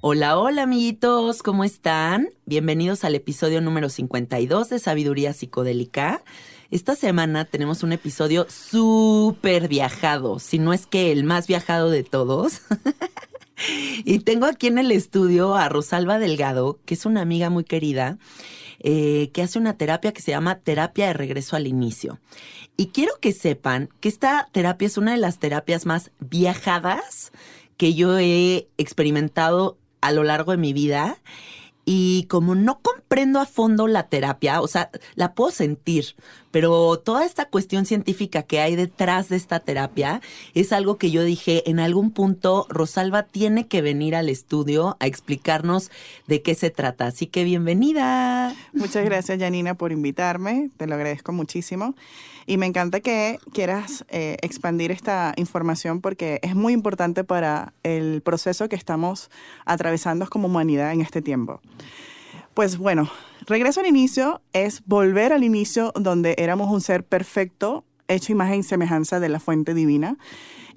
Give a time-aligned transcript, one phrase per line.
[0.00, 2.28] Hola, hola amiguitos, ¿cómo están?
[2.46, 6.22] Bienvenidos al episodio número 52 de Sabiduría Psicodélica.
[6.70, 12.04] Esta semana tenemos un episodio súper viajado, si no es que el más viajado de
[12.04, 12.60] todos.
[14.04, 18.18] y tengo aquí en el estudio a Rosalba Delgado, que es una amiga muy querida,
[18.78, 22.20] eh, que hace una terapia que se llama terapia de regreso al inicio.
[22.76, 27.32] Y quiero que sepan que esta terapia es una de las terapias más viajadas
[27.76, 31.18] que yo he experimentado a lo largo de mi vida.
[31.90, 36.16] Y como no comprendo a fondo la terapia, o sea, la puedo sentir,
[36.50, 40.20] pero toda esta cuestión científica que hay detrás de esta terapia
[40.52, 45.06] es algo que yo dije, en algún punto Rosalba tiene que venir al estudio a
[45.06, 45.90] explicarnos
[46.26, 47.06] de qué se trata.
[47.06, 48.54] Así que bienvenida.
[48.74, 50.68] Muchas gracias, Janina, por invitarme.
[50.76, 51.94] Te lo agradezco muchísimo.
[52.48, 58.22] Y me encanta que quieras eh, expandir esta información porque es muy importante para el
[58.22, 59.30] proceso que estamos
[59.66, 61.60] atravesando como humanidad en este tiempo.
[62.54, 63.10] Pues bueno,
[63.46, 68.62] regreso al inicio es volver al inicio donde éramos un ser perfecto, hecho imagen y
[68.62, 70.16] semejanza de la fuente divina,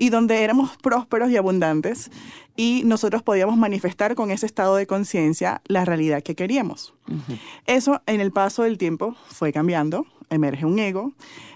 [0.02, 2.10] y donde éramos prósperos y abundantes,
[2.56, 6.96] y nosotros podíamos manifestar con ese estado de conciencia la realidad que queríamos.
[7.68, 11.14] Eso en el paso del tiempo fue cambiando, emerge un ego,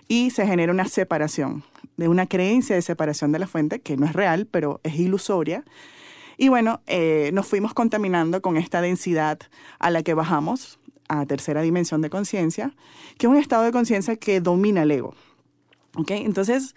[0.07, 1.63] y se genera una separación,
[1.97, 5.63] de una creencia de separación de la fuente, que no es real, pero es ilusoria.
[6.37, 9.39] Y bueno, eh, nos fuimos contaminando con esta densidad
[9.79, 10.77] a la que bajamos
[11.07, 12.75] a tercera dimensión de conciencia,
[13.17, 15.15] que es un estado de conciencia que domina el ego.
[15.95, 16.23] ¿Okay?
[16.25, 16.75] Entonces,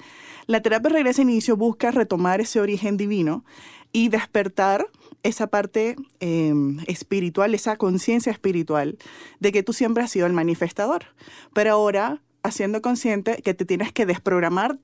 [0.48, 3.44] la terapia Regresa Inicio busca retomar ese origen divino
[3.92, 4.88] y despertar
[5.22, 8.96] esa parte em, espiritual, esa conciencia espiritual
[9.40, 11.04] de que tú siempre has sido el manifestador.
[11.52, 14.78] Pero ahora haciendo consciente que te tienes que desprogramar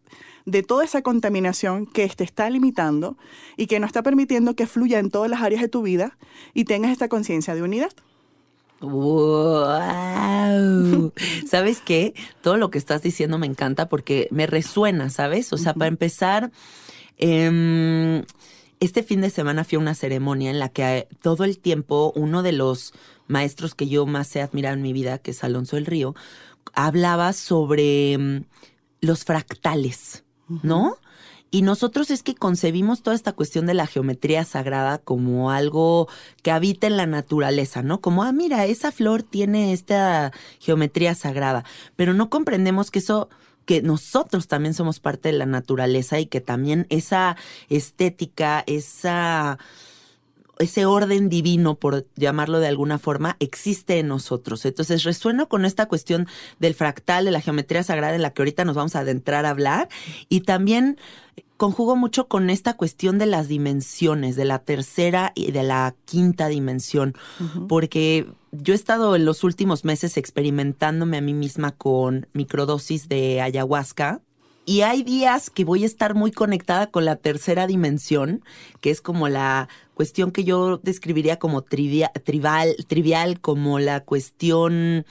[0.45, 3.17] de toda esa contaminación que te está limitando
[3.57, 6.19] y que no está permitiendo que fluya en todas las áreas de tu vida
[6.53, 7.93] y tengas esta conciencia de unidad.
[8.85, 10.33] ¡Wow!
[11.49, 12.15] ¿Sabes qué?
[12.43, 15.53] Todo lo que estás diciendo me encanta porque me resuena, ¿sabes?
[15.53, 16.51] O sea, para empezar,
[17.17, 18.25] em,
[18.81, 22.43] este fin de semana fui a una ceremonia en la que todo el tiempo uno
[22.43, 22.93] de los
[23.27, 26.15] maestros que yo más he admirado en mi vida, que es Alonso del Río,
[26.75, 28.45] hablaba sobre em,
[29.01, 30.25] los fractales,
[30.63, 30.99] ¿no?
[31.55, 36.09] Y nosotros es que concebimos toda esta cuestión de la geometría sagrada como algo
[36.43, 38.01] que habita en la naturaleza, ¿no?
[38.01, 41.65] Como, ah, mira, esa flor tiene esta geometría sagrada,
[41.95, 43.29] pero no comprendemos que eso
[43.67, 47.37] que nosotros también somos parte de la naturaleza y que también esa
[47.69, 49.61] estética, esa
[50.59, 54.65] ese orden divino, por llamarlo de alguna forma, existe en nosotros.
[54.65, 56.27] Entonces resueno con esta cuestión
[56.59, 59.51] del fractal, de la geometría sagrada en la que ahorita nos vamos a adentrar a
[59.51, 59.89] hablar.
[60.29, 60.99] Y también
[61.57, 66.49] conjugo mucho con esta cuestión de las dimensiones, de la tercera y de la quinta
[66.49, 67.15] dimensión,
[67.69, 73.41] porque yo he estado en los últimos meses experimentándome a mí misma con microdosis de
[73.41, 74.21] ayahuasca
[74.67, 78.45] y hay días que voy a estar muy conectada con la tercera dimensión,
[78.81, 82.11] que es como la cuestión que yo describiría como trivial,
[82.87, 85.07] trivial como la cuestión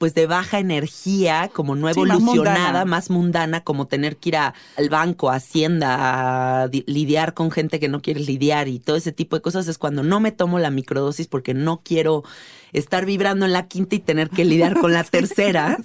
[0.00, 3.62] pues de baja energía, como no evolucionada, más, mundana.
[3.62, 8.20] como tener que ir al banco, a Hacienda, a lidiar con gente que no quiere
[8.20, 11.52] lidiar y todo ese tipo de cosas, es cuando no me tomo la microdosis porque
[11.52, 12.24] no quiero
[12.72, 15.76] estar vibrando en la quinta y tener que lidiar con la tercera.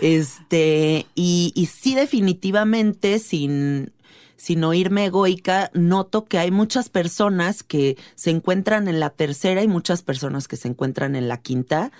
[0.00, 3.92] Este, y, y sí, definitivamente, sin
[4.38, 9.68] sin oírme egoica, noto que hay muchas personas que se encuentran en la tercera y
[9.68, 11.92] muchas personas que se encuentran en la quinta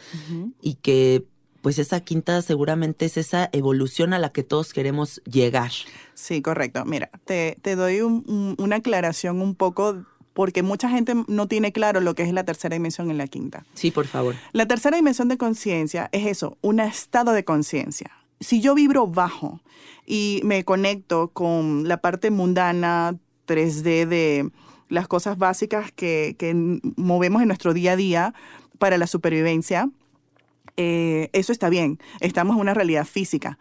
[0.63, 1.27] y que
[1.63, 5.71] pues esa quinta seguramente es esa evolución a la que todos queremos llegar.
[6.15, 6.85] Sí, correcto.
[6.85, 12.23] Mira, te, doy una aclaración un poco porque mucha gente no tiene claro lo que
[12.23, 13.65] es la tercera dimensión en la quinta.
[13.75, 14.37] Sí, por favor.
[14.53, 18.11] La tercera dimensión de conciencia es eso, un estado de conciencia.
[18.41, 19.61] Si yo vibro bajo
[20.07, 23.17] y me conecto con la parte mundana
[23.47, 24.51] 3D de
[24.89, 26.55] las cosas básicas que, que
[26.97, 28.35] movemos en nuestro día a día
[28.79, 29.91] para la supervivencia,
[30.83, 33.59] eh, eso está bien, estamos en una realidad física,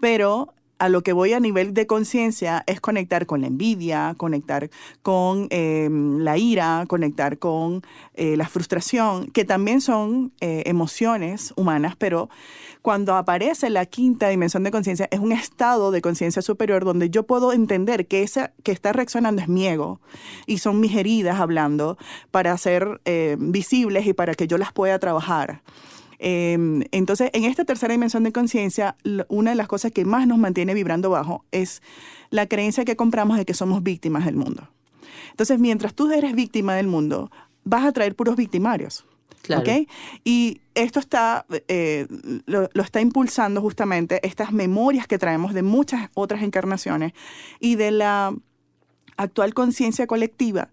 [0.00, 4.70] pero a lo que voy a nivel de conciencia es conectar con la envidia, conectar
[5.02, 7.82] con em, la ira, conectar con
[8.14, 12.30] eh, la frustración, que también son eh, emociones humanas, pero
[12.80, 17.24] cuando aparece la quinta dimensión de conciencia es un estado de conciencia superior donde yo
[17.24, 20.00] puedo entender que esa que está reaccionando es mi ego
[20.46, 21.98] y son mis heridas hablando
[22.30, 23.00] para ser
[23.38, 25.62] visibles y para que yo las pueda trabajar.
[26.24, 28.94] Em, entonces, en esta tercera dimensión de conciencia,
[29.28, 31.82] una de las cosas que más nos mantiene vibrando bajo es
[32.30, 34.68] la creencia que compramos de que somos víctimas del mundo.
[35.30, 37.28] Entonces, mientras tú eres víctima del mundo,
[37.64, 39.04] vas a traer puros victimarios.
[39.42, 39.64] Claro.
[40.22, 42.06] Y esto está, eh,
[42.46, 47.14] lo, lo, está impulsando justamente estas memorias que traemos de muchas otras encarnaciones
[47.58, 48.32] y de la
[49.16, 50.68] actual conciencia colectiva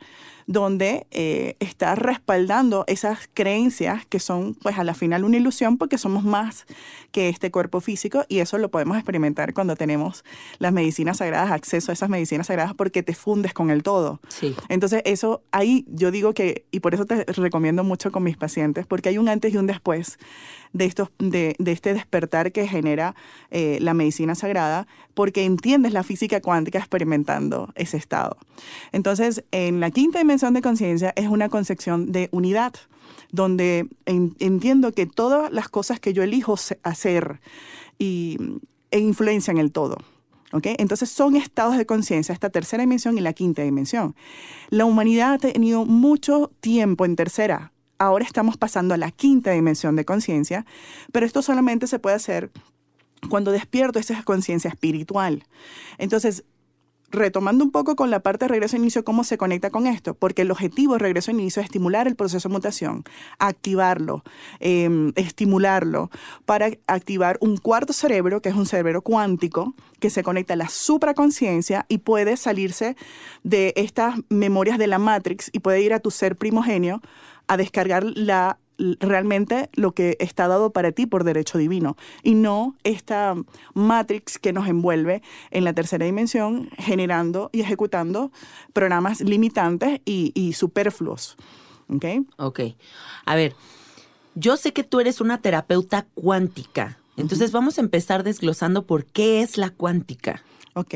[0.49, 5.99] donde eh, está respaldando esas creencias que son, pues a la final, una ilusión porque
[5.99, 6.65] somos más
[7.11, 10.25] que este cuerpo físico y eso lo podemos experimentar cuando tenemos
[10.57, 14.21] las medicinas sagradas, acceso a esas medicinas sagradas porque te fundes con el todo.
[14.27, 14.55] Sí.
[14.69, 18.87] Entonces, eso ahí yo digo que, y por eso te recomiendo mucho con mis pacientes,
[18.87, 20.17] porque hay un antes y un después
[20.73, 23.15] de, estos, de, este despertar que genera
[23.51, 28.37] eh, la medicina sagrada, porque entiendes la física cuántica experimentando ese estado.
[28.91, 32.73] Entonces, en la quinta dimensión de conciencia es una concepción de unidad,
[33.31, 37.39] donde entiendo que todas las cosas que yo elijo hacer
[37.99, 38.37] y,
[38.91, 39.97] e influencian el todo.
[40.51, 40.75] ¿Okay?
[40.79, 44.15] Entonces son estados de conciencia, esta tercera dimensión y la quinta dimensión.
[44.69, 47.71] La humanidad ha tenido mucho tiempo en tercera.
[47.99, 50.65] Ahora estamos pasando a la quinta dimensión de conciencia,
[51.11, 52.49] pero esto solamente se puede hacer
[53.29, 55.43] cuando despierto esa conciencia espiritual.
[55.97, 56.45] Entonces,
[57.11, 60.13] retomando un poco con la parte de regreso inicio, ¿cómo se conecta con esto?
[60.13, 63.03] Porque el objetivo de regreso inicio es estimular el proceso de mutación,
[63.37, 64.23] activarlo,
[64.59, 66.09] em, estimularlo
[66.45, 70.69] para activar un cuarto cerebro, que es un cerebro cuántico, que se conecta a la
[70.69, 72.95] supraconciencia y puede salirse
[73.43, 77.01] de estas memorias de la Matrix y puede ir a tu ser primogenio
[77.49, 78.57] a descargar la
[78.99, 83.35] realmente lo que está dado para ti por derecho divino y no esta
[83.73, 88.31] matrix que nos envuelve en la tercera dimensión generando y ejecutando
[88.71, 91.35] programas limitantes y, superfluos.
[91.89, 92.05] ¿Ok?
[92.37, 92.59] Ok.
[93.25, 93.53] A ver,
[94.35, 96.99] yo sé que tú eres una terapeuta cuántica.
[97.17, 100.41] Entonces vamos a empezar desglosando por qué es la cuántica.
[100.73, 100.95] Ok.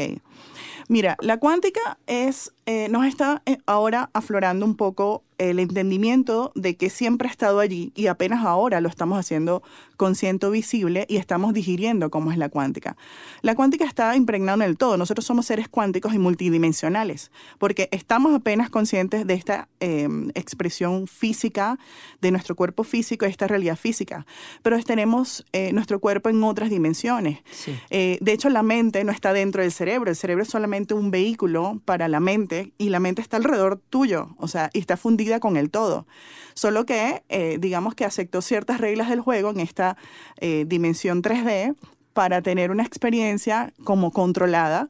[0.87, 6.75] Mira, la cuántica es, eh, nos está eh, ahora aflorando un poco el entendimiento de
[6.75, 9.63] que siempre ha estado allí y apenas ahora lo estamos haciendo
[9.97, 12.97] consciente visible y estamos digiriendo cómo es la cuántica.
[13.41, 14.97] La cuántica está impregnada en el todo.
[14.97, 21.77] Nosotros somos seres cuánticos y multidimensionales porque estamos apenas conscientes de esta eh, expresión física
[22.21, 24.25] de nuestro cuerpo físico, esta realidad física,
[24.61, 27.39] pero tenemos eh, nuestro cuerpo en otras dimensiones.
[27.89, 31.11] Eh, de hecho, la mente no está dentro del cerebro, el cerebro es solamente un
[31.11, 35.39] vehículo para la mente y la mente está alrededor tuyo, o sea, y está fundida
[35.39, 36.07] con el todo.
[36.53, 37.23] Solo que,
[37.59, 39.97] digamos que aceptó ciertas reglas del juego en esta
[40.39, 41.75] dimensión 3D
[42.13, 44.89] para tener una experiencia como controlada,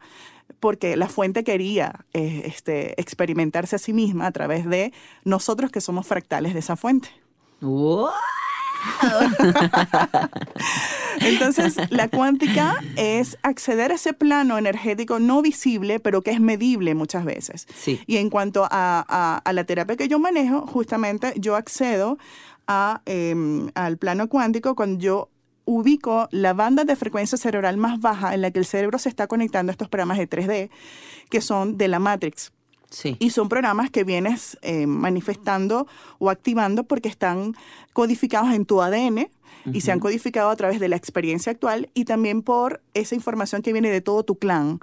[0.59, 4.93] porque la fuente quería eh, este, experimentarse a sí misma a través de
[5.23, 7.09] nosotros que somos fractales de esa fuente.
[11.19, 16.95] Entonces, la cuántica es acceder a ese plano energético no visible, pero que es medible
[16.95, 17.67] muchas veces.
[17.73, 17.99] Sí.
[18.07, 22.17] Y en cuanto a, la terapia que yo manejo, justamente yo accedo
[22.67, 25.29] a, em, al plano cuántico cuando yo
[25.65, 29.27] ubico la banda de frecuencia cerebral más baja en la que el cerebro se está
[29.27, 30.69] conectando a estos programas de 3D,
[31.29, 32.51] que son de la Matrix.
[32.93, 33.17] Sí.
[33.19, 35.87] Y son programas que vienes eh, manifestando
[36.19, 37.55] o activando porque están
[37.91, 39.29] codificados en tu ADN
[39.71, 43.63] y se han codificado a través de la experiencia actual y también por esa información
[43.63, 44.79] que viene de todo tu clan.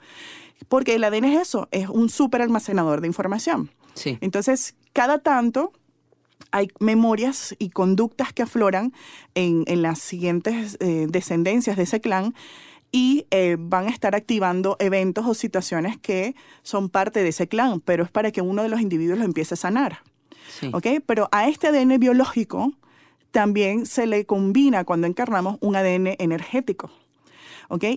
[0.69, 3.71] Porque el ADN es eso, es un súper almacenador de información.
[3.95, 4.19] Sí.
[4.21, 5.73] Entonces, cada tanto
[6.50, 8.93] hay memorias y conductas que afloran
[9.35, 12.35] en, las siguientes eh, descendencias de ese clan
[12.93, 17.81] y eh, van a estar activando eventos o situaciones que son parte de ese clan,
[17.81, 20.01] pero es para que uno de los individuos lo empiece a sanar.
[21.07, 22.73] Pero a este ADN biológico
[23.31, 26.91] también se le combina cuando encarnamos un ADN energético.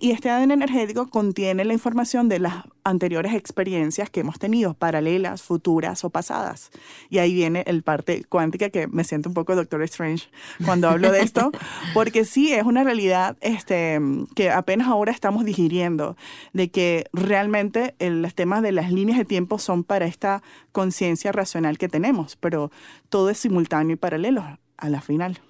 [0.01, 5.41] Y este ADN energético contiene la información de las anteriores experiencias que hemos tenido, paralelas,
[5.41, 6.69] futuras o pasadas.
[7.09, 10.29] Y ahí viene el parte cuántica que me siento un poco Doctor Strange
[10.63, 11.51] cuando hablo de esto,
[11.95, 13.99] porque sí es una realidad este,
[14.35, 16.15] que apenas ahora estamos digiriendo,
[16.53, 21.79] de que realmente los temas de las líneas de tiempo son para esta conciencia racional
[21.79, 22.71] que tenemos, pero
[23.09, 24.43] todo es simultáneo y paralelo
[24.77, 25.41] a la final.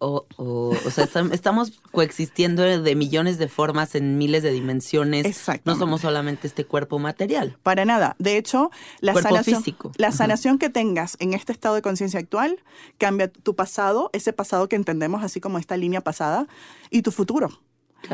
[0.00, 5.48] O, o, o sea, estamos coexistiendo de millones de formas en miles de dimensiones.
[5.64, 7.58] No somos solamente este cuerpo material.
[7.64, 8.14] Para nada.
[8.20, 9.64] De hecho, la sanación,
[9.96, 12.62] la sanación que tengas en este estado de conciencia actual
[12.96, 16.46] cambia tu pasado, ese pasado que entendemos así como esta línea pasada,
[16.90, 17.60] y tu futuro.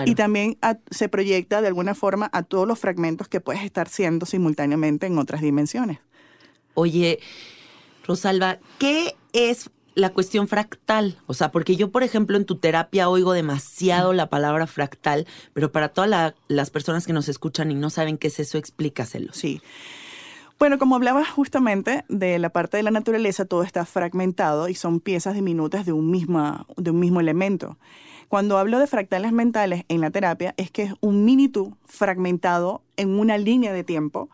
[0.06, 0.56] Y también
[0.90, 5.18] se proyecta de alguna forma a todos los fragmentos que puedes estar siendo simultáneamente en
[5.18, 5.98] otras dimensiones.
[6.72, 7.20] Oye,
[8.06, 11.16] Rosalba, ¿qué es la cuestión fractal.
[11.26, 15.72] O sea, porque yo, por ejemplo, en tu terapia oigo demasiado la palabra fractal, pero
[15.72, 19.32] para todas las personas que nos escuchan y no saben qué es eso, explícaselo.
[19.32, 19.60] Sí.
[20.58, 25.00] Bueno, como hablaba justamente de la parte de la naturaleza, todo está fragmentado y son
[25.00, 27.76] piezas diminutas de un, misma, de un mismo elemento.
[28.28, 32.82] Cuando hablo de fractales mentales en la terapia, es que es un mini tú fragmentado
[32.96, 34.30] en una línea de tiempo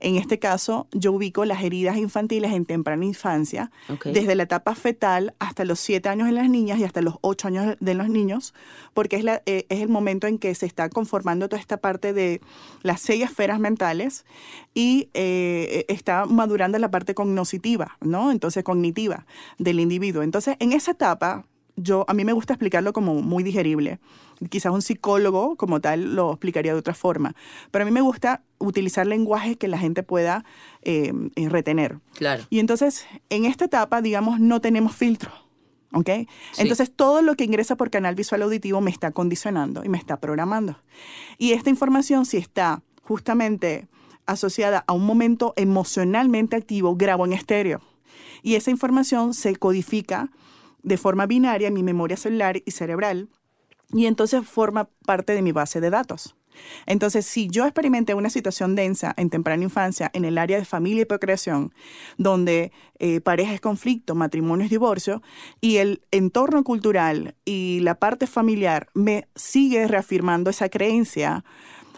[0.00, 3.70] en este caso, yo ubico las heridas infantiles en temprana infancia,
[4.04, 7.48] desde la etapa fetal hasta los 7 años en las niñas y hasta los 8
[7.48, 8.54] años de los niños,
[8.94, 12.12] porque es, la, eh, es el momento en que se está conformando toda esta parte
[12.12, 12.40] de
[12.82, 14.24] las seis esferas mentales
[14.74, 18.30] y eh, está madurando la parte cognitiva, ¿no?
[18.30, 19.26] Entonces, cognitiva
[19.58, 20.22] del individuo.
[20.22, 21.44] Entonces, en esa etapa,
[21.76, 23.98] yo, a mí me gusta explicarlo como muy digerible.
[24.48, 27.34] Quizás un psicólogo como tal lo explicaría de otra forma.
[27.70, 30.44] Pero a mí me gusta utilizar lenguaje que la gente pueda
[30.82, 31.98] eh, retener.
[32.14, 32.44] Claro.
[32.48, 35.30] Y entonces, en esta etapa, digamos, no tenemos filtro.
[35.92, 36.08] ¿Ok?
[36.56, 40.20] Entonces, todo lo que ingresa por canal visual auditivo me está condicionando y me está
[40.20, 40.76] programando.
[41.36, 43.88] Y esta información, si está justamente
[44.24, 47.80] asociada a un momento emocionalmente activo, grabo en estéreo.
[48.42, 50.30] Y esa información se codifica
[50.82, 53.28] de forma binaria en mi memoria celular y cerebral
[53.92, 56.36] y entonces forma parte de mi base de datos.
[56.86, 61.02] Entonces, si yo experimenté una situación densa en temprana infancia en el área de familia
[61.02, 61.72] y procreación,
[62.18, 65.22] donde eh, pareja es conflicto, matrimonio es divorcio,
[65.60, 71.44] y el entorno cultural y la parte familiar me sigue reafirmando esa creencia,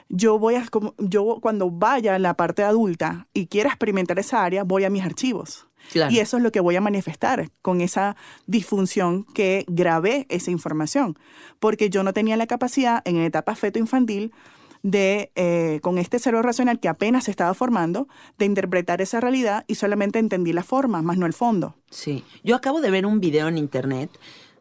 [0.08, 0.66] yo voy a,
[0.98, 5.02] yo cuando vaya a la parte adulta y quiera experimentar esa área, voy a mis
[5.02, 5.66] archivos.
[6.10, 11.18] Y eso es lo que voy a manifestar con esa disfunción que grabé esa información,
[11.60, 14.32] porque yo no tenía la capacidad en etapa feto infantil
[14.82, 18.08] de, eh, con este cerebro racional que apenas se estaba formando,
[18.38, 21.76] de interpretar esa realidad y solamente entendí la forma, más no el fondo.
[21.90, 24.10] Sí, yo acabo de ver un video en internet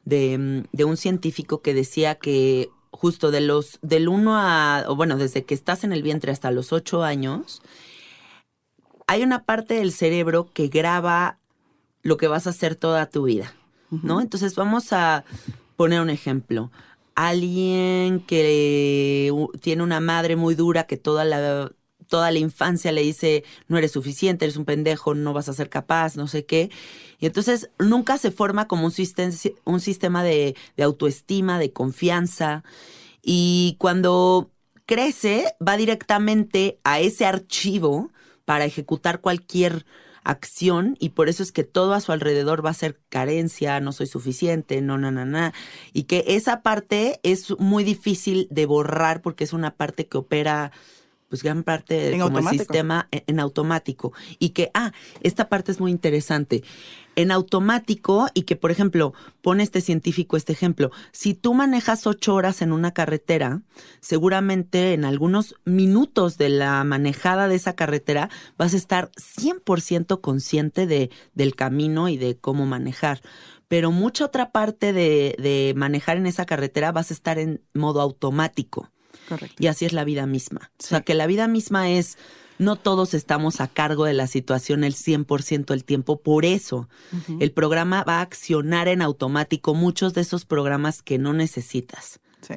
[0.05, 4.95] de, mm, de un científico que decía que justo de los, del 1 a, o
[4.95, 7.61] bueno, desde que estás en el vientre hasta los 8 años,
[9.11, 11.37] hay una parte del cerebro que graba
[12.01, 13.53] lo que vas a hacer toda tu vida,
[13.89, 14.21] ¿no?
[14.21, 15.25] Entonces vamos a
[15.75, 16.71] poner un ejemplo.
[17.13, 21.73] Alguien que tiene una madre muy dura que toda la
[22.07, 25.69] toda la infancia le dice, no eres suficiente, eres un pendejo, no vas a ser
[25.69, 26.71] capaz, no sé qué.
[27.19, 29.33] Y entonces nunca se forma como un, sistema,
[29.65, 32.63] un sistema de, de autoestima, de confianza.
[33.21, 34.51] Y cuando
[34.85, 38.09] crece, va directamente a ese archivo
[38.45, 39.85] para ejecutar cualquier
[40.23, 43.91] acción y por eso es que todo a su alrededor va a ser carencia, no
[43.91, 45.51] soy suficiente, no, no, no, no.
[45.93, 50.71] Y que esa parte es muy difícil de borrar porque es una parte que opera
[51.31, 52.63] pues gran parte En como el automático.
[52.65, 54.11] sistema en, en automático.
[54.37, 56.61] Y que, ah, esta parte es muy interesante.
[57.15, 62.35] En automático, y que, por ejemplo, pone este científico este ejemplo, si tú manejas ocho
[62.35, 63.61] horas en una carretera,
[64.01, 70.85] seguramente en algunos minutos de la manejada de esa carretera vas a estar 100% consciente
[70.85, 73.21] de, del camino y de cómo manejar.
[73.69, 78.01] Pero mucha otra parte de, de manejar en esa carretera vas a estar en modo
[78.01, 78.89] automático.
[79.31, 79.55] Correcto.
[79.63, 80.71] Y así es la vida misma.
[80.77, 82.17] O sea, que la vida misma es,
[82.57, 86.19] no todos estamos a cargo de la situación el 100% del tiempo.
[86.21, 86.89] Por eso,
[87.39, 92.19] el programa va a accionar en automático muchos de esos programas que no necesitas.
[92.41, 92.55] Sí.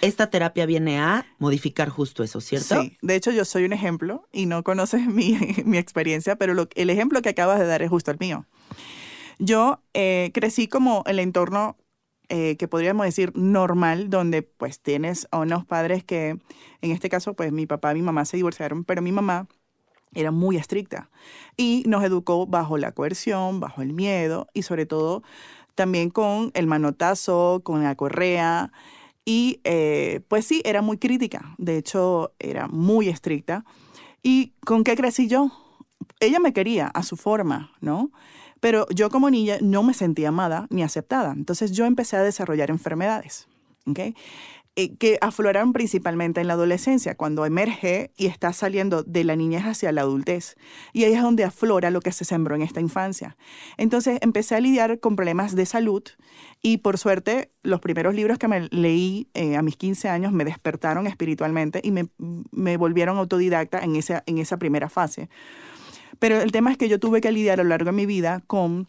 [0.00, 2.80] Esta terapia viene a modificar justo eso, ¿cierto?
[2.82, 6.68] Sí, de hecho yo soy un ejemplo y no conoces mi, mi experiencia, pero lo-
[6.74, 8.46] el ejemplo que acabas de dar es justo el mío.
[9.38, 11.76] Yo eh, crecí como el entorno
[12.28, 16.38] eh, que podríamos decir normal, donde pues tienes unos padres que,
[16.80, 19.46] en este caso pues mi papá y mi mamá se divorciaron, pero mi mamá
[20.14, 21.10] era muy estricta
[21.56, 25.22] y nos educó bajo la coerción, bajo el miedo y sobre todo
[25.74, 28.72] también con el manotazo, con la correa.
[29.24, 33.64] Y eh, pues sí, era muy crítica, de hecho era muy estricta.
[34.22, 35.50] ¿Y con qué crecí yo?
[36.18, 38.10] Ella me quería a su forma, ¿no?
[38.66, 41.30] Pero yo como niña no me sentía amada ni aceptada.
[41.30, 43.46] Entonces yo empecé a desarrollar enfermedades.
[43.94, 49.62] Eh, que afloraron principalmente en la adolescencia, cuando emerge y está saliendo de la niñez
[49.62, 50.56] hacia la adultez.
[50.92, 53.36] Y ahí es donde aflora lo que se sembró en esta infancia.
[53.76, 56.02] Entonces empecé a lidiar con problemas de salud
[56.60, 60.44] y por suerte los primeros libros que me leí eh, a mis 15 años me
[60.44, 62.08] despertaron espiritualmente y me,
[62.50, 65.28] me volvieron autodidacta en esa, en esa primera fase.
[66.18, 68.42] Pero el tema es que yo tuve que lidiar a lo largo de mi vida
[68.46, 68.88] con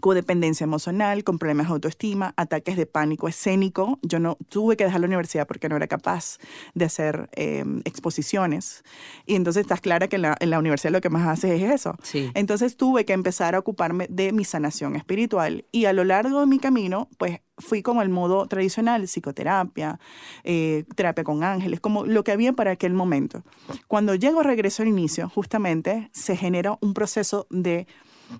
[0.00, 3.98] codependencia emocional, con problemas de autoestima, ataques de pánico escénico.
[4.02, 6.38] Yo no tuve que dejar la universidad porque no era capaz
[6.74, 8.84] de hacer eh, exposiciones.
[9.26, 11.70] Y entonces estás clara que en la, en la universidad lo que más haces es
[11.70, 11.96] eso.
[12.02, 12.30] Sí.
[12.34, 16.46] Entonces tuve que empezar a ocuparme de mi sanación espiritual y a lo largo de
[16.46, 19.98] mi camino, pues fui como el modo tradicional, psicoterapia,
[20.44, 23.42] eh, terapia con ángeles, como lo que había para aquel momento.
[23.86, 27.86] Cuando llego, regreso al inicio, justamente se genera un proceso de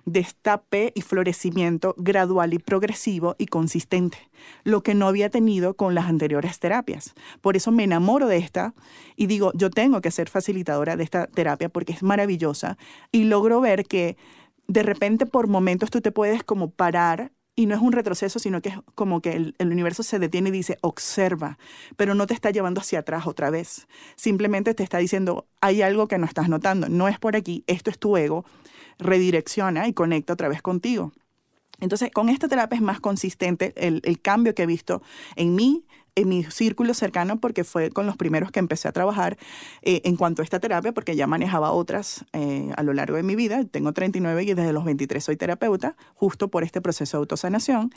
[0.05, 4.17] destape y florecimiento gradual y progresivo y consistente,
[4.63, 7.13] lo que no había tenido con las anteriores terapias.
[7.41, 8.73] Por eso me enamoro de esta
[9.15, 12.77] y digo, yo tengo que ser facilitadora de esta terapia porque es maravillosa
[13.11, 14.17] y logro ver que
[14.67, 18.61] de repente por momentos tú te puedes como parar y no es un retroceso, sino
[18.61, 21.57] que es como que el, universo se detiene y dice, observa,
[21.95, 23.87] pero no te está llevando hacia atrás otra vez.
[24.15, 27.89] Simplemente te está diciendo, hay algo que no estás notando, no es por aquí, esto
[27.89, 28.45] es tu ego,
[28.99, 31.13] redirecciona y conecta otra vez contigo.
[31.79, 35.01] Entonces, con esta terapia es más consistente el, el cambio que he visto
[35.35, 35.83] en mí,
[36.17, 39.37] en mi círculo cercano, porque fue con los primeros que empecé a trabajar
[39.83, 43.23] eh, en cuanto a esta terapia, porque ya manejaba otras eh, a lo largo de
[43.23, 43.63] mi vida.
[43.65, 47.91] Tengo 39 y desde los 23 soy terapeuta, justo por este proceso de autosanación.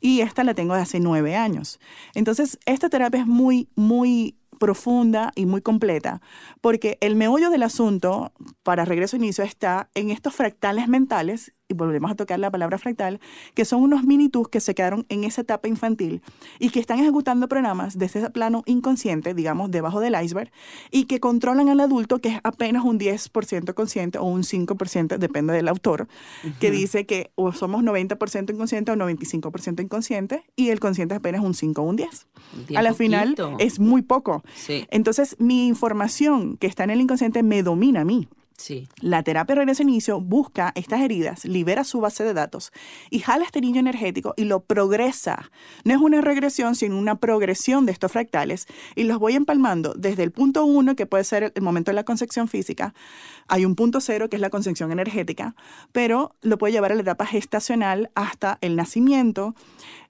[0.00, 1.80] Y esta la tengo de hace nueve años.
[2.14, 6.20] Entonces, esta terapia es muy, muy profunda y muy completa,
[6.60, 8.32] porque el meollo del asunto,
[8.62, 12.78] para regreso a inicio, está en estos fractales mentales, y volvemos a tocar la palabra
[12.78, 13.20] fractal,
[13.54, 16.20] que son unos mini tus que se quedaron en esa etapa infantil
[16.58, 20.50] y que están ejecutando programas desde ese plano inconsciente, digamos, debajo del iceberg,
[20.90, 25.52] y que controlan al adulto, que es apenas un 10% consciente o un 5%, depende
[25.54, 26.58] del autor, uh -huh.
[26.58, 31.54] que dice que o somos 90% inconsciente o 95% inconsciente, y el consciente apenas un
[31.54, 32.26] 5 o un 10.
[32.68, 32.98] Bien a la poquito.
[32.98, 34.42] final es muy poco.
[34.54, 34.86] Sí.
[34.90, 38.28] Entonces, mi información que está en el inconsciente me domina a mí.
[38.56, 38.88] Sí.
[39.00, 42.72] La terapia regreso inicio busca estas heridas, libera su base de datos
[43.10, 45.50] y jala este niño energético y lo progresa.
[45.84, 50.22] No es una regresión, sino una progresión de estos fractales y los voy empalmando desde
[50.22, 52.94] el punto uno, que puede ser el momento de la concepción física,
[53.48, 55.56] hay un punto cero, que es la concepción energética,
[55.92, 59.54] pero lo puede llevar a la etapa gestacional hasta el nacimiento,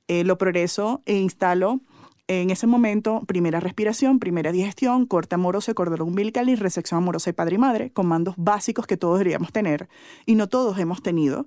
[0.06, 1.80] eh, lo progreso e instalo
[2.26, 7.34] En ese momento, primera respiración, primera digestión, corte amoroso, cordón umbilical y resección amorosa de
[7.34, 9.90] padre y madre, comandos básicos que todos deberíamos tener
[10.24, 11.46] y no todos hemos tenido.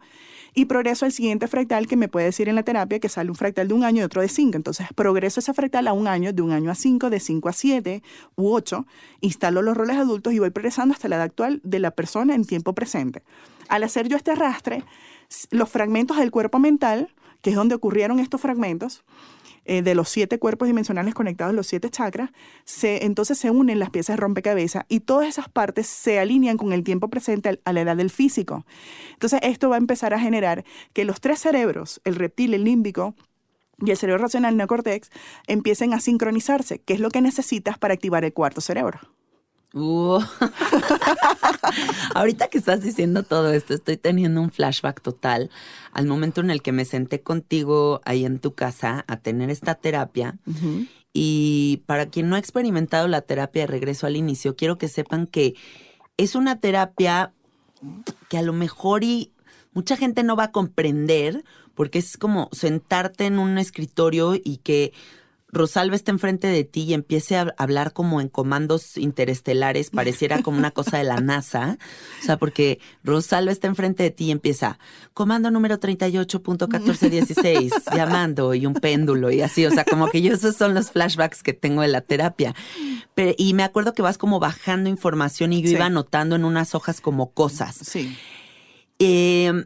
[0.54, 3.36] Y progreso al siguiente fractal que me puede decir en la terapia que sale un
[3.36, 4.56] fractal de un año y otro de cinco.
[4.56, 7.54] Entonces, progreso ese fractal a un año, de un año a cinco, de cinco a
[7.54, 8.04] siete
[8.36, 8.86] u ocho.
[9.22, 12.46] Instalo los roles adultos y voy progresando hasta la edad actual de la persona en
[12.46, 13.24] tiempo presente.
[13.68, 14.84] Al hacer yo este arrastre,
[15.50, 17.10] los fragmentos del cuerpo mental,
[17.42, 19.04] que es donde ocurrieron estos fragmentos,
[19.68, 22.32] eh, de los siete cuerpos dimensionales conectados, los siete chakras,
[22.66, 26.74] se, entonces se unen las piezas de rompecabezas y todas esas partes se alinean con
[26.74, 28.66] el tiempo presente a la edad del físico.
[29.14, 33.14] Entonces esto va a empezar a generar que los tres cerebros, el reptil, el límbico,
[33.80, 35.12] y el cerebro racional neocortex
[35.46, 39.00] empiecen a sincronizarse, que es lo que necesitas para activar el cuarto cerebro.
[39.78, 40.20] Uh.
[42.16, 45.50] Ahorita que estás diciendo todo esto, estoy teniendo un flashback total
[45.92, 49.76] al momento en el que me senté contigo ahí en tu casa a tener esta
[49.76, 50.38] terapia.
[51.14, 55.28] Y para quien no ha experimentado la terapia de regreso al inicio, quiero que sepan
[55.28, 55.56] que
[56.18, 57.34] es una terapia
[58.30, 59.32] que a lo mejor y
[59.74, 61.44] mucha gente no va a comprender
[61.76, 64.94] porque es como sentarte en un escritorio y que
[65.50, 70.58] Rosalba está enfrente de ti y empiece a hablar como en comandos interestelares, pareciera como
[70.58, 71.78] una cosa de la NASA.
[72.22, 74.78] O sea, porque Rosalba está enfrente de ti y empieza,
[75.14, 79.66] comando número 38.1416, llamando y un péndulo y así.
[79.66, 82.54] O sea, como que yo esos son los flashbacks que tengo de la terapia.
[83.38, 87.00] y me acuerdo que vas como bajando información y yo iba anotando en unas hojas
[87.00, 87.76] como cosas.
[87.76, 88.18] Sí.
[89.00, 89.66] Eh,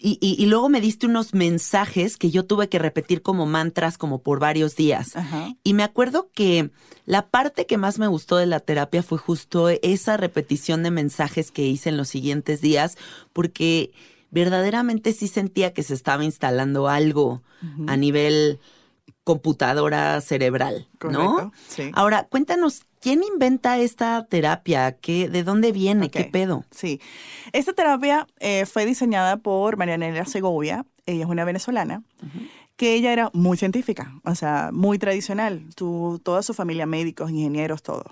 [0.00, 4.40] y, luego me diste unos mensajes que yo tuve que repetir como mantras como por
[4.40, 5.14] varios días.
[5.62, 6.70] Y me acuerdo que
[7.06, 11.50] la parte que más me gustó de la terapia fue justo esa repetición de mensajes
[11.50, 12.96] que hice en los siguientes días,
[13.32, 13.92] porque
[14.30, 17.42] verdaderamente sí sentía que se estaba instalando algo
[17.86, 18.58] a nivel
[19.24, 21.52] computadora cerebral, ¿no?
[21.68, 21.90] Sí.
[21.94, 24.92] Ahora, cuéntanos ¿Quién inventa esta terapia?
[24.92, 26.08] ¿Qué, ¿De dónde viene?
[26.08, 26.64] ¿Qué pedo?
[26.70, 27.00] Sí.
[27.52, 30.86] Esta terapia eh, fue diseñada por Marianela Segovia.
[31.04, 32.04] Ella es una venezolana.
[32.76, 38.04] que ella era muy científica, o sea, muy tradicional, toda su familia médicos, ingenieros, todo.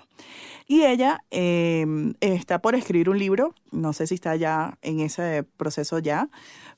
[0.67, 5.43] Y ella em, está por escribir un libro, no sé si está ya en ese
[5.57, 6.29] proceso ya,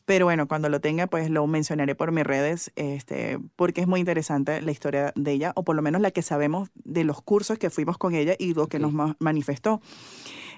[0.06, 4.00] pero bueno, cuando lo tenga, pues lo mencionaré por mis redes, este, porque es muy
[4.00, 7.58] interesante la historia de ella, o por lo menos la que sabemos de los cursos
[7.58, 9.82] que fuimos con ella y lo que nos manifestó.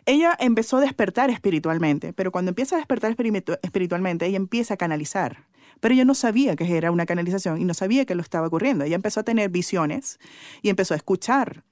[0.08, 3.16] Ella empezó a despertar espiritualmente, pero cuando empieza a despertar
[3.62, 5.46] espiritualmente, ella empieza a canalizar.
[5.80, 8.86] Pero ella no sabía que era una canalización y no sabía que lo estaba ocurriendo.
[8.86, 10.20] Ella empezó a tener visiones
[10.62, 11.64] y empezó a escuchar.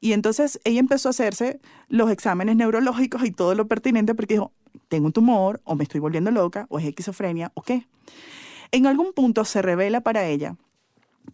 [0.00, 4.52] Y entonces ella empezó a hacerse los exámenes neurológicos y todo lo pertinente porque dijo,
[4.88, 7.86] tengo un tumor o me estoy volviendo loca o es esquizofrenia o qué.
[8.72, 10.56] En algún punto se revela para ella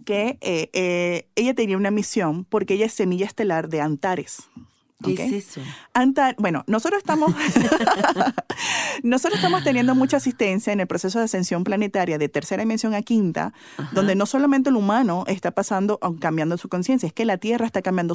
[0.05, 4.49] que eh, eh, ella tenía una misión porque ella es semilla estelar de Antares.
[5.03, 5.61] ¿Qué es eso?
[6.39, 7.35] bueno, nosotros estamos,
[9.03, 13.03] nosotros estamos teniendo mucha asistencia en el proceso de ascensión planetaria de tercera dimensión a
[13.03, 13.53] quinta,
[13.93, 17.83] donde no solamente el humano está pasando, cambiando su conciencia, es que la Tierra está
[17.83, 18.15] cambiando.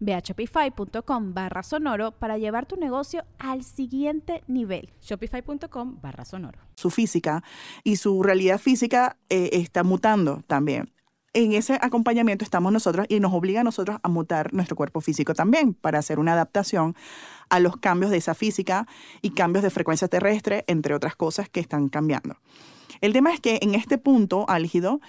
[0.00, 4.90] Ve a shopify.com barra sonoro para llevar tu negocio al siguiente nivel.
[5.00, 6.58] Shopify.com barra sonoro.
[6.76, 7.42] Su física
[7.84, 10.92] y su realidad física eh, está mutando también.
[11.32, 15.34] En ese acompañamiento estamos nosotros y nos obliga a nosotros a mutar nuestro cuerpo físico
[15.34, 16.96] también para hacer una adaptación
[17.50, 18.86] a los cambios de esa física
[19.20, 22.38] y cambios de frecuencia terrestre, entre otras cosas que están cambiando.
[23.02, 25.00] El tema es que en este punto álgido,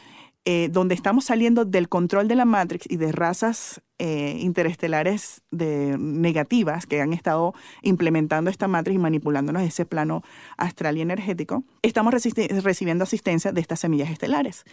[0.49, 5.97] eh, donde estamos saliendo del control de la Matrix y de razas eh, interestelares de,
[5.97, 10.23] negativas que han estado implementando esta Matrix y manipulándonos ese plano
[10.55, 14.63] astral y energético, estamos recibiendo asistencia de estas semillas estelares.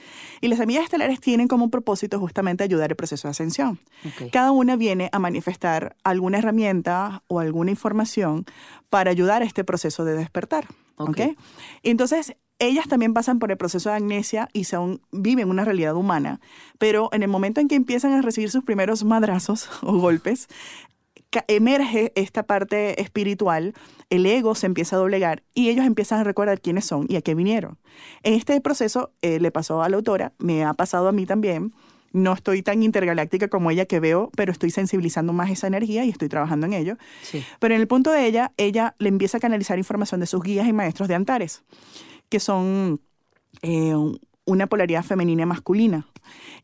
[0.40, 3.80] Y las semillas estelares tienen como propósito justamente ayudar el proceso de ascensión.
[4.30, 8.44] Cada una viene a manifestar alguna herramienta o alguna información
[8.90, 10.68] para ayudar a este proceso de despertar.
[10.96, 11.36] Okay.
[11.82, 16.40] Entonces, ellas también pasan por el proceso de amnesia y son, viven una realidad humana,
[16.78, 20.48] pero en el momento en que empiezan a recibir sus primeros madrazos o golpes,
[21.48, 23.74] emerge esta parte espiritual,
[24.10, 27.22] el ego se empieza a doblegar y ellos empiezan a recordar quiénes son y a
[27.22, 27.78] qué vinieron.
[28.22, 31.72] En este proceso eh, le pasó a la autora, me ha pasado a mí también.
[32.12, 36.10] No estoy tan intergaláctica como ella que veo, pero estoy sensibilizando más esa energía y
[36.10, 36.96] estoy trabajando en ello.
[37.58, 40.68] Pero en el punto de ella, ella le empieza a canalizar información de sus guías
[40.68, 41.64] y maestros de Antares
[42.34, 43.00] que son
[43.62, 43.94] eh,
[44.44, 46.08] una polaridad femenina y masculina.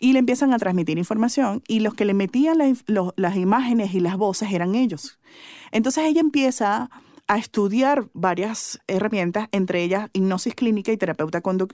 [0.00, 4.16] Y le empiezan a transmitir información y los que le metían las imágenes y las
[4.16, 5.20] voces eran ellos.
[5.70, 6.90] Entonces ella empieza
[7.28, 11.68] a estudiar varias herramientas, entre ellas hipnosis clínica y, terapeuta como,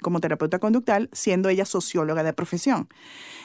[0.00, 2.88] como terapeuta conductal, siendo ella socióloga de profesión.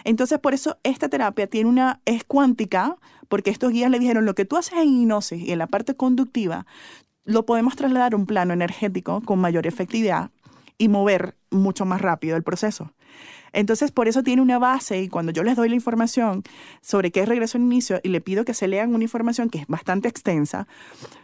[0.06, 2.98] Entonces, por eso esta terapia tiene una, es cuántica,
[3.30, 5.96] porque estos guías le dijeron, lo que tú haces en hipnosis y en la parte
[5.96, 6.66] conductiva,
[7.28, 10.32] lo podemos trasladar a un plano energético con mayor efectividad
[10.78, 12.94] y mover mucho más rápido el proceso.
[13.54, 16.44] Entonces, por eso tiene una base y cuando yo les doy la información
[16.82, 19.60] sobre qué es regreso al inicio y le pido que se lean una información que
[19.60, 20.68] es bastante extensa,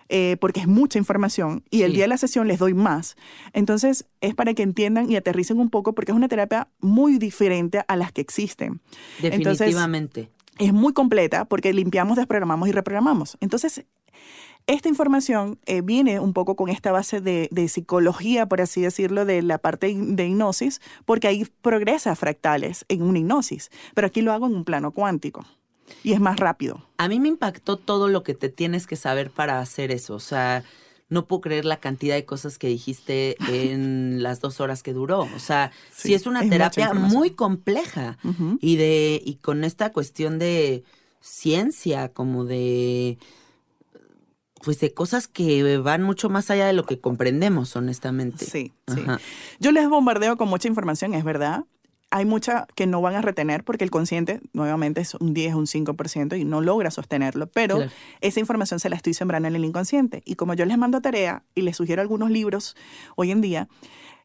[0.09, 3.15] eh, porque es mucha información, y el día de la sesión les doy más,
[3.53, 7.83] entonces es para que entiendan y aterricen un poco, porque es una terapia muy diferente
[7.87, 8.81] a las que existen.
[9.21, 10.31] Definitivamente.
[10.59, 13.37] es muy completa porque limpiamos, desprogramamos y reprogramamos.
[13.41, 13.85] Entonces,
[14.67, 19.41] esta información eh, viene un poco con esta base de, psicología, por así decirlo, de
[19.41, 24.47] la parte de hipnosis, porque ahí progresa fractales en una hipnosis, pero aquí lo hago
[24.47, 25.45] en un plano cuántico
[26.03, 26.85] y es más rápido.
[26.97, 30.19] A mí me impactó todo lo que te tienes que saber para hacer eso, o
[30.19, 30.63] sea,
[31.09, 35.27] no puedo creer la cantidad de cosas que dijiste en las dos horas que duró.
[35.35, 38.17] O sea, sí, es una terapia muy compleja
[38.59, 40.83] y de y con esta cuestión de
[41.21, 43.19] ciencia, como de
[44.63, 48.45] pues de cosas que van mucho más allá de lo que comprendemos, honestamente.
[48.45, 49.01] Sí, sí.
[49.59, 51.65] Yo les bombardeo con mucha información, es verdad.
[52.09, 55.65] Hay mucha que no van a retener porque el consciente, nuevamente, es un 10, un
[55.65, 57.47] 5% y no logra sostenerlo.
[57.47, 57.79] Pero
[58.21, 60.21] esa información se la estoy sembrando en el inconsciente.
[60.23, 62.75] Y como yo les mando tarea y les sugiero algunos libros
[63.15, 63.67] hoy en día,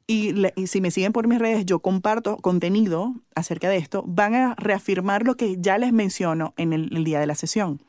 [0.07, 0.35] y,
[0.67, 5.25] si me siguen por mis redes, yo comparto contenido acerca de esto, van a reafirmar
[5.25, 7.81] lo que ya les menciono en el día de la sesión.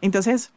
[0.00, 0.52] Entonces,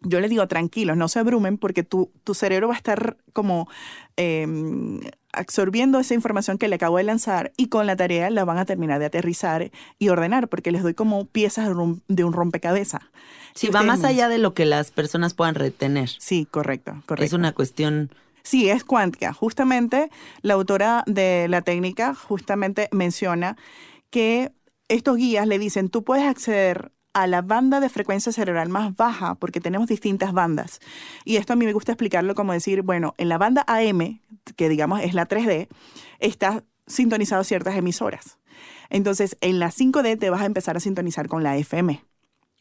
[0.00, 3.68] yo les digo, tranquilos, no se abrumen porque tu, tu cerebro va a estar como
[4.16, 5.00] em,
[5.32, 8.64] absorbiendo esa información que le acabo de lanzar y con la tarea la van a
[8.64, 11.68] terminar de aterrizar y ordenar porque les doy como piezas
[12.08, 13.02] de un rompecabezas.
[13.54, 16.10] Sí, va más allá de lo que las personas puedan retener.
[16.18, 17.24] Sí, correcto, correcto.
[17.24, 18.10] Es una cuestión...
[18.42, 19.32] Sí, es cuántica.
[19.32, 20.10] Justamente
[20.42, 23.56] la autora de la técnica justamente menciona
[24.10, 24.52] que
[24.88, 29.34] estos guías le dicen, tú puedes acceder a la banda de frecuencia cerebral más baja,
[29.34, 30.80] porque tenemos distintas bandas.
[31.24, 34.20] Y esto a mí me gusta explicarlo como decir, bueno, en la banda AM,
[34.56, 35.68] que digamos es la 3D,
[36.18, 38.38] está sintonizado ciertas emisoras.
[38.90, 42.02] Entonces, en la 5D te vas a empezar a sintonizar con la FM.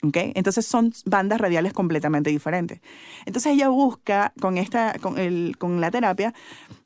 [0.04, 0.32] ¿Okay?
[0.36, 2.82] Entonces son bandas radiales completamente diferentes.
[3.26, 6.36] Entonces ella busca con, esta, con, el, con la terapia,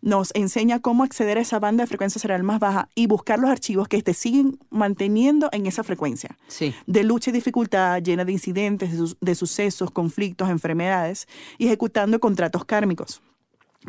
[0.01, 3.49] nos enseña cómo acceder a esa banda de frecuencia cerebral más baja y buscar los
[3.49, 6.37] archivos que te siguen manteniendo en esa frecuencia.
[6.47, 6.73] Sí.
[6.87, 12.63] De lucha y dificultad, llena de incidentes, de, de sucesos, conflictos, enfermedades y ejecutando contratos
[12.63, 13.21] kármicos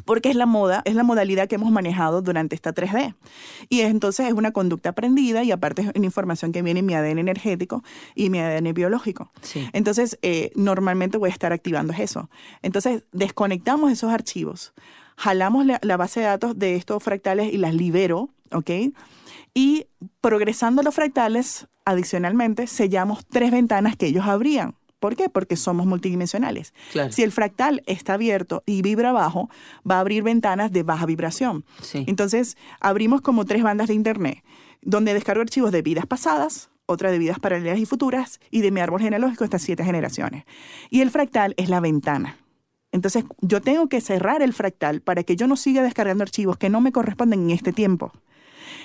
[0.05, 3.15] porque es la moda, es la modalidad que hemos manejado durante esta 3D.
[3.69, 6.95] Y entonces es una conducta aprendida y aparte es una información que viene en mi
[6.95, 9.31] ADN energético y mi ADN biológico.
[9.73, 12.31] Entonces, eh, normalmente voy a estar activando eso.
[12.63, 14.73] Entonces, desconectamos esos archivos,
[15.17, 18.71] jalamos la, la base de datos de estos fractales y las libero, ¿ok?
[19.55, 19.87] Y
[20.21, 24.75] progresando los fractales, adicionalmente, sellamos tres ventanas que ellos abrían.
[25.03, 25.29] ¿Por qué?
[25.29, 26.75] Porque somos multidimensionales.
[27.11, 29.51] Si el fractal está abierto y vibra bajo,
[29.89, 31.65] va a abrir ventanas de baja vibración.
[31.93, 34.45] Entonces, abrimos como tres bandas de Internet,
[34.81, 38.79] donde descargo archivos de vidas pasadas, otra de vidas paralelas y futuras, y de mi
[38.79, 40.45] árbol genealógico estas siete generaciones.
[40.89, 42.39] Y el fractal es la ventana.
[42.93, 46.71] Entonces, yo tengo que cerrar el fractal para que yo no siga descargando archivos que
[46.71, 48.13] no me corresponden en este tiempo.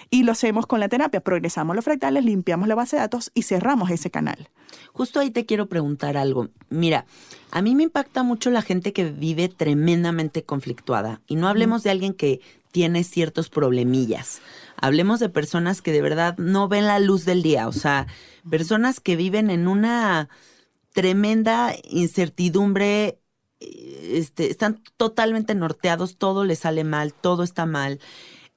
[0.10, 1.22] Y lo hacemos con la terapia.
[1.22, 4.50] Progresamos los fractales, limpiamos la base de datos y cerramos ese canal.
[4.94, 6.50] Justo ahí te quiero preguntar algo.
[6.70, 7.06] Mira,
[7.52, 11.22] a mí me impacta mucho la gente que vive tremendamente conflictuada.
[11.28, 12.42] Y no hablemos de alguien que
[12.72, 14.42] tiene ciertos problemillas.
[14.76, 17.68] Hablemos de personas que de verdad no ven la luz del día.
[17.68, 18.08] O sea,
[18.50, 20.30] personas que viven en una
[20.94, 23.20] tremenda incertidumbre
[23.60, 28.00] eh, este, están totalmente norteados, todo les sale mal, todo está mal.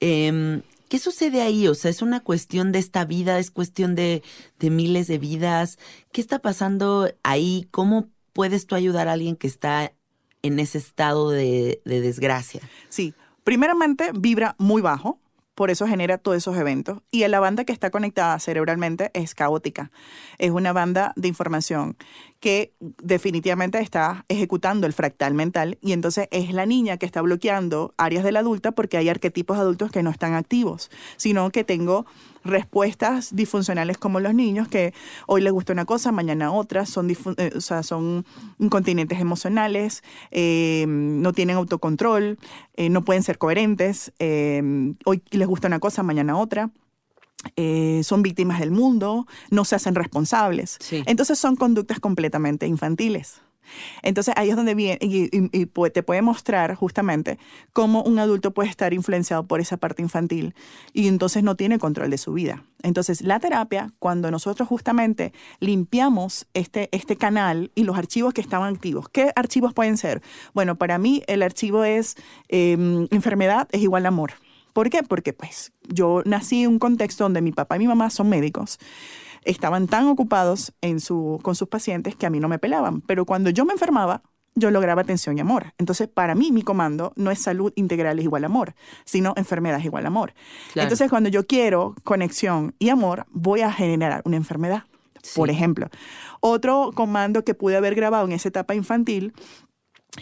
[0.00, 1.68] Em, ¿Qué sucede ahí?
[1.68, 4.24] O sea, es una cuestión de esta vida, es cuestión de,
[4.60, 5.78] miles de vidas.
[6.10, 7.68] ¿Qué está pasando ahí?
[7.70, 9.92] ¿Cómo puedes tú ayudar a alguien que está
[10.42, 12.60] en ese estado de, de desgracia?
[12.88, 15.20] Sí, primeramente vibra muy bajo,
[15.60, 17.02] por eso genera todos esos eventos.
[17.10, 19.90] Y la banda que está conectada cerebralmente es caótica.
[20.38, 21.98] Es una banda de información
[22.40, 27.92] que definitivamente está ejecutando el fractal mental y entonces es la niña que está bloqueando
[27.98, 32.06] áreas de la adulta porque hay arquetipos adultos que no están activos, sino que tengo
[32.44, 34.94] respuestas disfuncionales como los niños que
[35.26, 38.24] hoy les gusta una cosa, mañana otra, son, eh, o sea, son
[38.58, 42.38] incontinentes emocionales, eh, no tienen autocontrol,
[42.74, 46.70] eh, no pueden ser coherentes, hoy les gusta una cosa, mañana otra.
[47.56, 50.78] Eh, son víctimas del mundo, no se hacen responsables.
[51.06, 53.40] Entonces son conductas completamente infantiles.
[54.02, 57.38] Entonces ahí es donde viene y, te puede mostrar justamente
[57.72, 60.54] cómo un adulto puede estar influenciado por esa parte infantil
[60.92, 62.64] y entonces no tiene control de su vida.
[62.82, 68.74] Entonces la terapia, cuando nosotros justamente limpiamos este, este canal y los archivos que estaban
[68.74, 70.22] activos, ¿qué archivos pueden ser?
[70.54, 72.16] Bueno, para mí el archivo es
[72.48, 74.32] em, enfermedad es igual a amor.
[74.72, 75.02] ¿Por qué?
[75.02, 78.78] Porque pues yo nací en un contexto donde mi papá y mi mamá son médicos.
[79.44, 83.00] Estaban tan ocupados en su, con sus pacientes que a mí no me pelaban.
[83.00, 84.22] Pero cuando yo me enfermaba,
[84.54, 85.72] yo lograba atención y amor.
[85.78, 88.74] Entonces, para mí, mi comando no es salud integral es igual amor,
[89.04, 90.34] sino enfermedad es igual amor.
[90.74, 94.84] Entonces, cuando yo quiero conexión y amor, voy a generar una enfermedad.
[95.34, 95.88] Por ejemplo,
[96.40, 99.34] otro comando que pude haber grabado en esa etapa infantil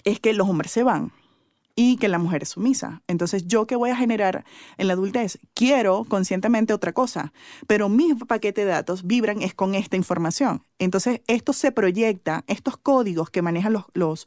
[0.05, 1.13] es que los hombres se van
[1.81, 3.03] y que la mujer es sumisa.
[3.07, 4.45] Entonces, ¿yo qué voy a generar
[4.79, 5.39] en la adultez?
[5.55, 7.33] Quiero conscientemente otra cosa,
[7.69, 10.65] pero mis paquetes de datos vibran es con esta información.
[10.81, 14.27] Entonces, esto se proyecta, estos códigos que manejan los, los,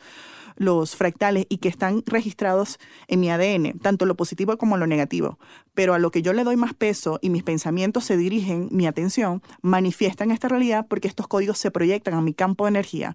[0.56, 5.38] los fractales y que están registrados en mi ADN, tanto lo positivo como lo negativo,
[5.74, 8.88] pero a lo que yo le doy más peso y mis pensamientos se dirigen, mi
[8.88, 13.14] atención, manifiestan esta realidad porque estos códigos se proyectan a mi campo de energía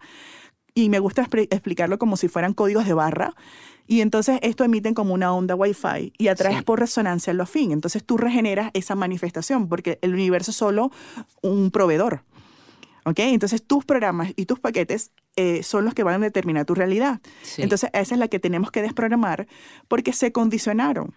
[0.77, 3.35] y me gusta explicarlo como si fueran códigos de barra.
[3.87, 7.73] Y entonces esto emiten como una onda Wi-Fi y atraes por resonancia lo afín.
[7.73, 10.91] Entonces tú regeneras esa manifestación porque el universo es solo
[11.43, 12.23] un proveedor.
[13.05, 13.21] ¿Ok?
[13.21, 17.21] Entonces tus programas y tus paquetes eh, son los que van a determinar tu realidad.
[17.57, 19.47] Entonces esa es la que tenemos que desprogramar
[19.87, 21.15] porque se condicionaron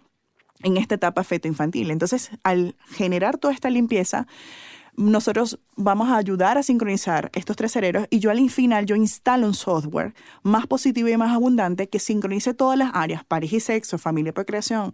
[0.62, 1.90] en esta etapa feto infantil.
[1.90, 4.28] Entonces al generar toda esta limpieza,
[5.00, 9.48] nosotros vamos a ayudar a sincronizar estos tres cerebros y yo al final yo instalo
[9.48, 13.98] un software más positivo y más abundante que sincronice todas las áreas, pareja y sexo,
[13.98, 14.94] familia y procreación,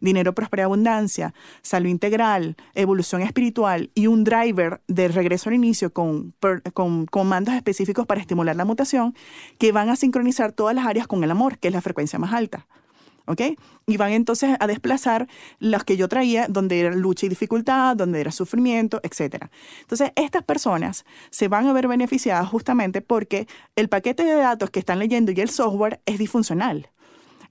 [0.00, 6.32] dinero, prosperidad, abundancia, salud integral, evolución espiritual y un driver de regreso al inicio con,
[6.72, 9.14] con comandos específicos para estimular la mutación
[9.58, 12.32] que van a sincronizar todas las áreas con el amor, que es la frecuencia más
[12.32, 12.66] alta.
[13.26, 13.40] ¿Ok?
[13.86, 18.20] Y van entonces a desplazar las que yo traía, donde era lucha y dificultad, donde
[18.20, 19.46] era sufrimiento, etc.
[19.80, 24.80] Entonces, estas personas se van a ver beneficiadas justamente porque el paquete de datos que
[24.80, 26.88] están leyendo y el software es disfuncional.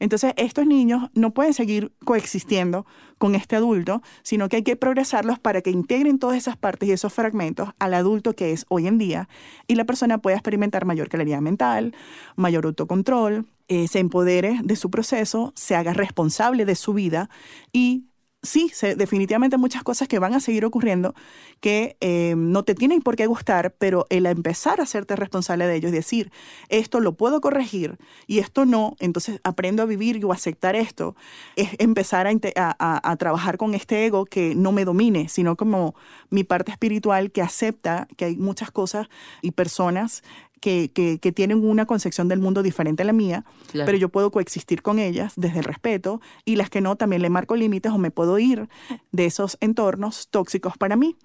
[0.02, 2.88] Entonces, estos niños no pueden seguir coexistiendo
[3.20, 6.92] con este adulto, sino que hay que progresarlos para que integren todas esas partes y
[6.92, 9.30] esos fragmentos al adulto que es hoy en día
[9.68, 11.94] y la persona pueda experimentar mayor claridad mental,
[12.36, 17.30] mayor autocontrol, eh, se empodere de su proceso, se haga responsable de su vida
[17.72, 18.06] y
[18.44, 21.14] sí, definitivamente muchas cosas que van a seguir ocurriendo
[21.60, 25.76] que eh, no te tienen por qué gustar, pero el empezar a hacerte responsable de
[25.76, 26.32] ellos, decir,
[26.70, 31.16] esto lo puedo corregir y esto no, entonces aprendo a vivir o aceptar esto,
[31.56, 35.94] es empezar a trabajar con este ego que no me domine, sino como
[36.30, 39.08] mi parte espiritual que acepta que hay muchas cosas
[39.42, 40.24] y personas
[40.62, 43.44] que, que, tienen una concepción del mundo diferente a la mía,
[43.74, 47.30] pero yo puedo coexistir con ellas desde el respeto y las que no también le
[47.30, 48.70] marco límites o me puedo ir
[49.12, 51.18] de esos entornos tóxicos para mí.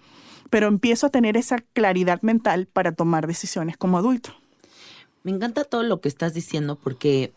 [0.51, 4.31] Pero empiezo a tener esa claridad mental para tomar decisiones como adulto.
[5.23, 7.33] Me encanta todo lo que estás diciendo porque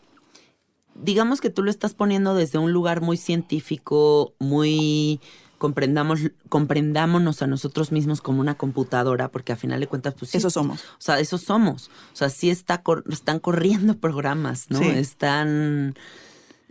[0.94, 5.20] digamos que tú lo estás poniendo desde un lugar muy científico, muy
[5.60, 10.48] comprendamos, comprendámonos a nosotros mismos como una computadora, porque a final de cuentas, pues Eso
[10.48, 10.80] somos.
[10.80, 11.90] O sea, eso somos.
[12.14, 14.80] O sea, sí está están corriendo programas, ¿no?
[14.80, 15.94] Están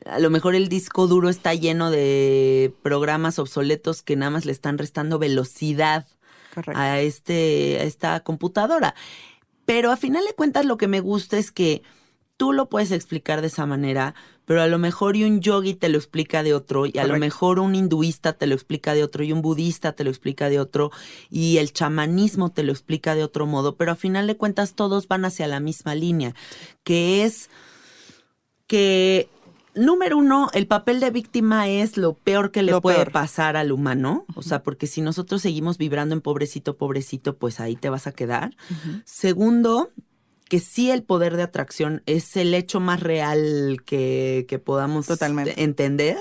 [0.07, 4.53] a lo mejor el disco duro está lleno de programas obsoletos que nada más le
[4.53, 6.07] están restando velocidad
[6.55, 6.81] Correcto.
[6.81, 8.95] a este a esta computadora.
[9.65, 11.83] Pero a final de cuentas lo que me gusta es que
[12.37, 14.15] tú lo puedes explicar de esa manera,
[14.49, 17.19] pero a lo mejor y un yogi te lo explica de otro, y a lo
[17.19, 20.59] mejor un hinduista te lo explica de otro, y un budista te lo explica de
[20.59, 20.89] otro,
[21.29, 25.07] y el chamanismo te lo explica de otro modo, pero a final de cuentas todos
[25.07, 26.33] van hacia la misma línea,
[26.83, 27.51] que es
[28.65, 29.29] que
[29.75, 33.11] número uno, el papel de víctima es lo peor que le Lo puede peor.
[33.11, 34.25] pasar al humano.
[34.33, 38.13] O sea, porque si nosotros seguimos vibrando en pobrecito, pobrecito, pues ahí te vas a
[38.13, 38.55] quedar.
[39.05, 39.91] Segundo,
[40.49, 45.63] que sí el poder de atracción es el hecho más real que, que podamos Totalmente.
[45.63, 46.19] entender.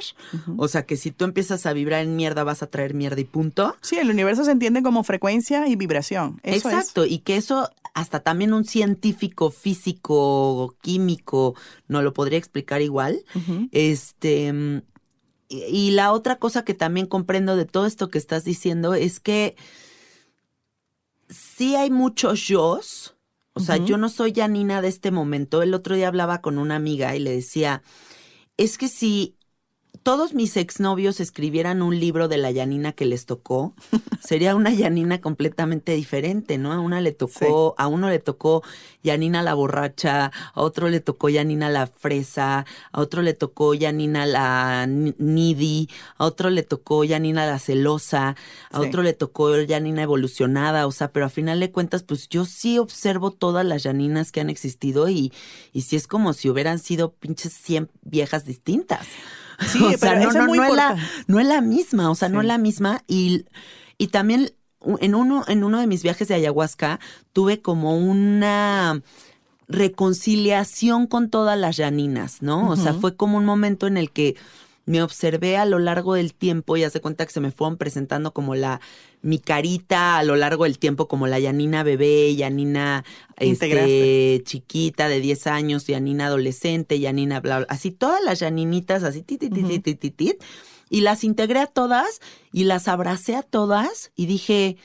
[0.58, 3.24] O sea, que si tú empiezas a vibrar en mierda, vas a traer mierda y
[3.24, 3.74] punto.
[3.80, 6.40] Sí, el universo se entiende como frecuencia y vibración.
[6.42, 11.54] Eso Exacto, y que eso hasta también un científico, físico, químico,
[11.88, 13.24] no lo podría explicar igual.
[13.72, 14.82] Este,
[15.48, 19.20] y, y la otra cosa que también comprendo de todo esto que estás diciendo es
[19.20, 19.56] que
[21.30, 23.14] sí hay muchos yo's.
[23.58, 25.62] O sea, yo no soy Janina de este momento.
[25.62, 27.82] El otro día hablaba con una amiga y le decía,
[28.56, 29.37] es que si
[30.02, 33.74] todos mis exnovios escribieran un libro de la Yanina que les tocó,
[34.20, 36.72] sería una Yanina completamente diferente, ¿no?
[36.72, 38.62] A una le tocó, a uno le tocó
[39.02, 44.26] Yanina la borracha, a otro le tocó Yanina la fresa, a otro le tocó Yanina
[44.26, 48.36] la needy, a otro le tocó Yanina la celosa,
[48.70, 48.86] a Sí.
[48.86, 52.78] otro le tocó Yanina evolucionada, o sea, pero a final de cuentas, pues yo sí
[52.78, 55.32] observo todas las Yaninas que han existido y,
[55.72, 59.06] y sí es como si hubieran sido pinches 100 viejas distintas.
[59.66, 60.96] Sí, pero eso es muy es la,
[61.26, 63.02] no es la misma, o sea, no es la misma.
[63.08, 63.44] Y,
[63.98, 64.52] y también
[65.00, 67.00] en uno, en uno de mis viajes de ayahuasca
[67.32, 69.02] tuve como una
[69.66, 72.70] reconciliación con todas las llaninas, ¿no?
[72.70, 74.36] O sea, fue como un momento en el que
[74.88, 78.32] me observé a lo largo del tiempo y hace cuenta que se me fueron presentando
[78.32, 78.80] como la
[79.20, 83.04] mi carita a lo largo del tiempo como la Yanina bebé, Yanina
[83.36, 89.22] este, chiquita de 10 años, Yanina adolescente, Yanina bla, bla, así todas las Yaninitas así
[89.22, 89.80] tit, tit, tit, Ujú.
[89.80, 90.42] tit, tit, tit,
[90.90, 92.20] y las integré a todas
[92.52, 94.76] y las abracé a todas y dije,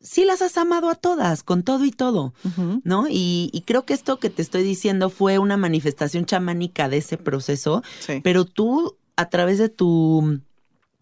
[0.00, 2.34] sí las has amado a todas, con todo y todo.
[2.44, 2.80] Ujú.
[2.84, 3.06] ¿No?
[3.08, 7.18] Y, y creo que esto que te estoy diciendo fue una manifestación chamánica de ese
[7.18, 8.20] proceso, Sí.
[8.24, 10.40] pero tú a través de tu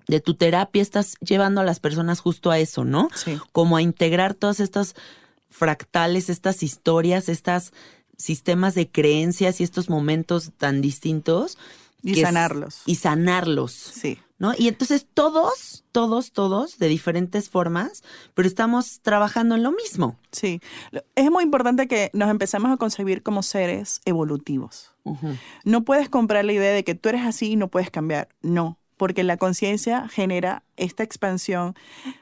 [0.09, 3.09] de tu terapia estás llevando a las personas justo a eso, ¿no?
[3.15, 3.39] Sí.
[3.53, 4.95] Como a integrar todas estas
[5.51, 7.73] fractales, estas historias, estas
[8.17, 11.59] sistemas de creencias y estos momentos tan distintos.
[12.03, 12.83] Y es- sanarlos.
[12.87, 13.73] Y sanarlos.
[13.73, 14.19] Sí.
[14.41, 14.53] ¿No?
[14.59, 18.03] Y entonces todos, todos, todos, de diferentes formas,
[18.35, 20.17] pero estamos trabajando en lo mismo.
[20.33, 20.61] Sí.
[21.15, 24.93] Es muy importante que nos empecemos a concebir como seres evolutivos.
[25.65, 28.29] No puedes comprar la idea de que tú eres así y no puedes cambiar.
[28.43, 31.75] No, porque la conciencia genera esta expansión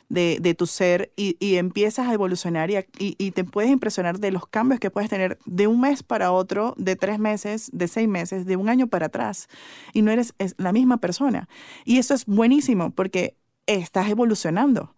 [0.09, 4.79] de, tu ser y, empiezas a evolucionar y, y- te puedes impresionar de los cambios
[4.79, 8.55] que puedes tener de un mes para otro, de tres meses, de seis meses, de
[8.55, 9.49] un año para atrás.
[9.93, 11.49] Y no eres es la misma persona.
[11.85, 14.95] Y eso es buenísimo porque estás evolucionando.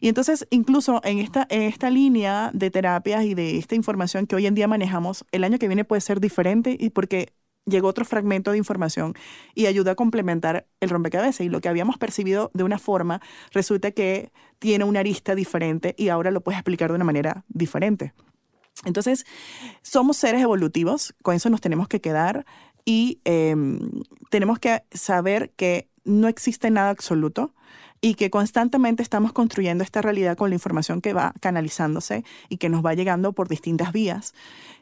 [0.00, 4.36] Y entonces, incluso en esta, en esta línea de terapias y de esta información que
[4.36, 7.32] hoy en día manejamos, el año que viene puede ser diferente y porque
[7.66, 9.14] llegó otro fragmento de información
[9.54, 11.46] y ayuda a complementar el rompecabezas.
[11.46, 13.20] Y lo que habíamos percibido de una forma
[13.52, 18.14] resulta que tiene una arista diferente y ahora lo puedes explicar de una manera diferente.
[18.84, 19.24] Entonces,
[19.82, 22.44] somos seres evolutivos, con eso nos tenemos que quedar
[22.84, 23.54] y eh,
[24.30, 27.54] tenemos que saber que no existe nada absoluto
[28.04, 32.68] y que constantemente estamos construyendo esta realidad con la información que va canalizándose y que
[32.68, 34.34] nos va llegando por distintas vías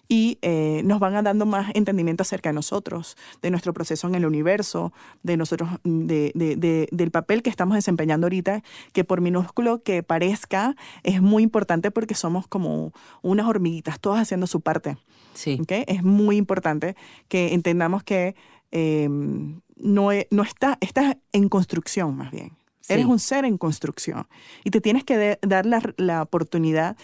[0.09, 4.27] y eh, nos van dando más entendimiento acerca de nosotros, de nuestro proceso en el
[4.27, 4.93] universo,
[5.23, 10.03] de nosotros, de, de- de- del papel que estamos desempeñando ahorita, que por minúsculo que
[10.03, 12.93] parezca, es muy importante porque somos como
[13.23, 14.97] unas hormiguitas, todas haciendo su parte.
[15.35, 15.59] Sí.
[15.62, 15.70] ¿ok?
[15.87, 16.97] Es muy importante
[17.29, 18.35] que entendamos que
[18.73, 19.09] eh,
[19.77, 22.51] no, e- no está, estás en construcción más bien.
[22.83, 22.93] Sí.
[22.93, 24.26] Eres un ser en construcción
[24.64, 26.97] y te tienes que dar la, la oportunidad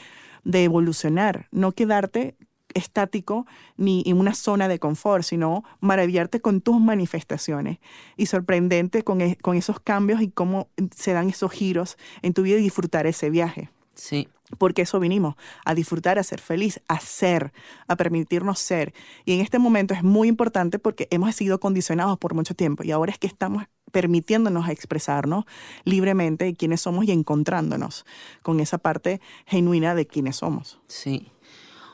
[0.45, 2.37] de evolucionar, no quedarte
[2.75, 7.79] estático ni en una zona de confort, sino maravillarte con tus manifestaciones
[8.17, 12.43] y sorprendente con, e- con esos cambios y cómo se dan esos giros en tu
[12.43, 14.29] vida y disfrutar ese viaje Sí.
[14.59, 17.53] porque eso vinimos, a disfrutar, a ser feliz, a ser,
[17.89, 18.95] a permitirnos ser.
[19.25, 22.93] Y en este momento es muy importante porque hemos sido condicionados por mucho tiempo y
[22.93, 25.45] ahora es que estamos permitiéndonos expresarnos
[25.85, 28.05] libremente de quiénes somos y encontrándonos
[28.43, 30.79] con esa parte genuina de quiénes somos.
[30.87, 31.29] Sí.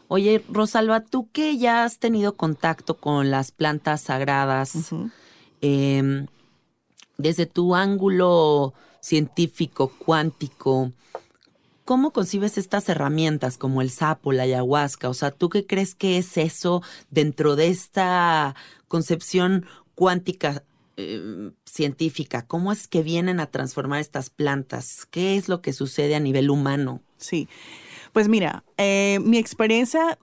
[0.09, 4.91] Oye, Rosalba, tú que ya has tenido contacto con las plantas sagradas.
[5.61, 6.27] Em,
[7.17, 10.93] desde tu ángulo científico, cuántico,
[11.85, 15.09] ¿cómo concibes estas herramientas como el sapo, la ayahuasca?
[15.09, 18.55] O sea, ¿tú qué crees que es eso dentro de esta
[18.89, 19.65] concepción
[19.95, 20.63] cuántica
[20.97, 22.47] eh, científica?
[22.47, 25.07] ¿Cómo es que vienen a transformar estas plantas?
[25.11, 27.03] ¿Qué es lo que sucede a nivel humano?
[27.17, 27.49] Sí,
[28.13, 30.19] pues mira, eh, mi experiencia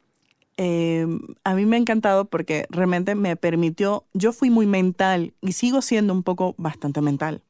[0.58, 1.08] eh,
[1.44, 5.82] a mí me ha encantado porque realmente me permitió, yo fui muy mental y sigo
[5.82, 7.42] siendo un poco bastante mental.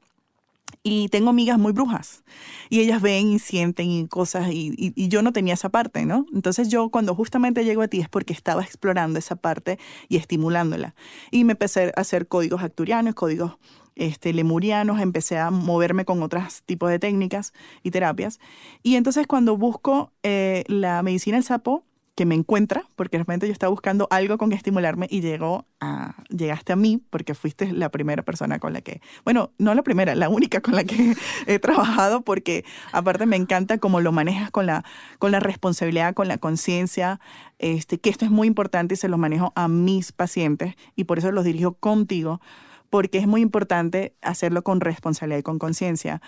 [0.83, 2.23] Y tengo amigas muy brujas
[2.69, 6.25] y ellas ven y sienten cosas y, y, yo no tenía esa parte, ¿no?
[6.33, 9.77] Entonces yo cuando justamente llego a ti es porque estaba explorando esa parte
[10.09, 10.95] y estimulándola.
[11.31, 13.57] Y me empecé a hacer códigos acturianos, códigos
[13.95, 17.53] este, lemurianos, empecé a moverme con otros tipos de técnicas
[17.83, 18.39] y terapias.
[18.83, 21.83] Y entonces cuando busco eh, la medicina del sapo,
[22.25, 26.15] me encuentra, porque de repente yo estaba buscando algo con que estimularme y llegó a,
[26.29, 30.15] llegaste a mí porque fuiste la primera persona con la que, bueno, no la primera,
[30.15, 31.15] la única con la que
[31.47, 34.83] he trabajado porque aparte me encanta cómo lo manejas con la,
[35.19, 37.19] con la responsabilidad, con la conciencia,
[37.59, 41.19] este, que esto es muy importante y se lo manejo a mis pacientes y por
[41.19, 42.41] eso los dirijo contigo
[42.89, 46.21] porque es muy importante hacerlo con responsabilidad y con conciencia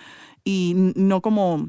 [0.44, 1.68] y no como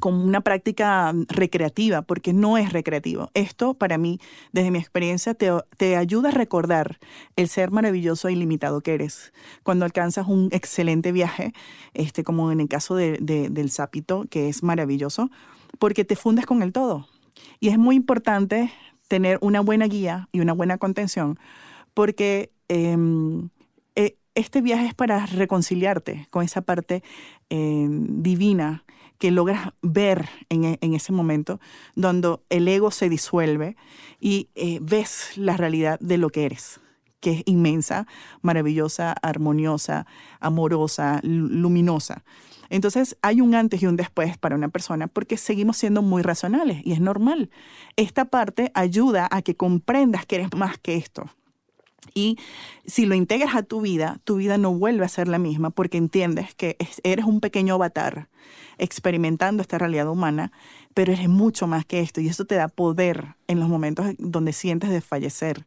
[0.00, 3.30] como una práctica recreativa, porque no es recreativo.
[3.34, 4.18] Esto, para mí,
[4.52, 6.98] desde mi experiencia, te, ayuda a recordar
[7.36, 9.32] el ser maravilloso e ilimitado que eres.
[9.62, 11.52] Cuando alcanzas un excelente viaje,
[11.94, 15.30] este, como en el caso del sapito, que es maravilloso,
[15.78, 17.06] porque te fundes con el todo.
[17.60, 18.72] Y es muy importante
[19.08, 21.38] tener una buena guía y una buena contención,
[21.94, 23.50] porque em,
[23.96, 27.02] e, este viaje es para reconciliarte con esa parte
[27.48, 28.84] em, divina
[29.20, 31.60] que logras ver e, en, ese momento,
[31.94, 33.76] donde el ego se disuelve
[34.18, 36.80] y eh, ves la realidad de lo que eres
[37.20, 38.06] que es inmensa,
[38.40, 40.06] maravillosa, armoniosa,
[40.40, 42.24] amorosa, luminosa.
[42.70, 46.80] Entonces hay un antes y un después para una persona porque seguimos siendo muy racionales
[46.82, 47.50] y es normal.
[47.96, 51.28] Esta parte ayuda a que comprendas que eres más que esto.
[52.14, 52.38] Y
[52.86, 55.98] si lo integras a tu vida, tu vida no vuelve a ser la misma porque
[55.98, 58.28] entiendes que eres un pequeño avatar
[58.78, 60.52] experimentando esta realidad humana,
[60.94, 64.52] pero eres mucho más que esto y eso te da poder en los momentos donde
[64.52, 65.66] sientes desfallecer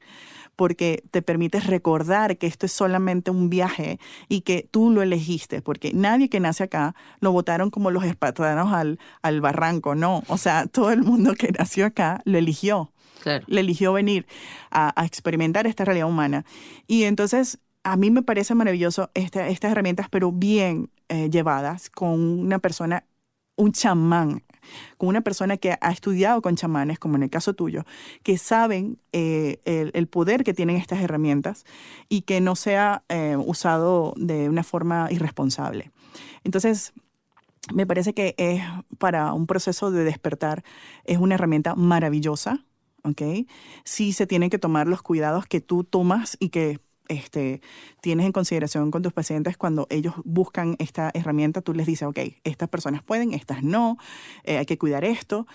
[0.55, 5.61] porque te permites recordar que esto es solamente un viaje y que tú lo elegiste,
[5.61, 10.37] porque nadie que nace acá lo votaron como los espartanos al, al barranco, no, o
[10.37, 12.92] sea, todo el mundo que nació acá lo eligió.
[13.47, 14.25] Le eligió venir
[14.71, 16.45] a, experimentar esta realidad humana.
[16.87, 22.59] Y entonces a mí me parece maravilloso estas herramientas, pero bien eh, llevadas con una
[22.59, 23.05] persona,
[23.55, 24.43] un chamán,
[24.97, 27.83] con una persona que ha estudiado con chamanes, como en el caso tuyo,
[28.23, 31.65] que saben eh, el, poder que tienen estas herramientas
[32.09, 35.91] y que no sea eh, usado de una forma irresponsable.
[36.43, 36.93] Entonces,
[37.73, 38.61] me parece que es
[38.97, 40.63] para un proceso de despertar,
[41.05, 42.65] es una herramienta maravillosa,
[43.03, 43.47] ¿ok?
[43.83, 47.61] Sí se tienen que tomar los cuidados que tú tomas y que este,
[48.01, 52.19] tienes en consideración con tus pacientes cuando ellos buscan esta herramienta, tú les dices, ok,
[52.43, 53.97] estas personas pueden, estas no,
[54.43, 55.47] eh, hay que cuidar esto.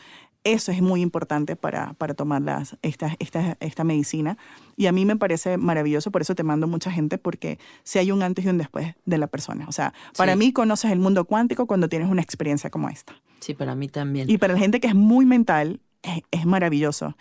[0.45, 4.39] Eso es muy importante para, para tomar las, esta, esta, esta medicina.
[4.77, 8.13] Y a mí me parece maravilloso, por eso te mando mucha gente, porque si hay
[8.13, 9.67] un antes y un después de la persona.
[9.69, 13.15] O sea, para mí conoces el mundo cuántico cuando tienes una experiencia como esta.
[13.41, 14.31] Sí, para mí también.
[14.31, 17.17] Y para la gente que es muy mental, es, maravilloso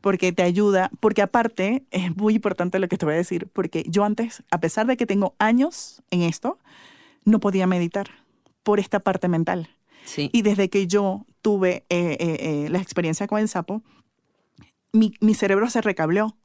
[0.00, 3.84] porque te ayuda, porque aparte es muy importante lo que te voy a decir, porque
[3.88, 6.58] yo antes, a pesar de que tengo años en esto,
[7.24, 8.10] no podía meditar
[8.62, 9.70] por esta parte mental.
[10.04, 10.28] Sí.
[10.30, 13.82] Y desde que yo tuve eh, eh, eh, la experiencia con el sapo,
[14.92, 16.36] mi, mi cerebro se recableó.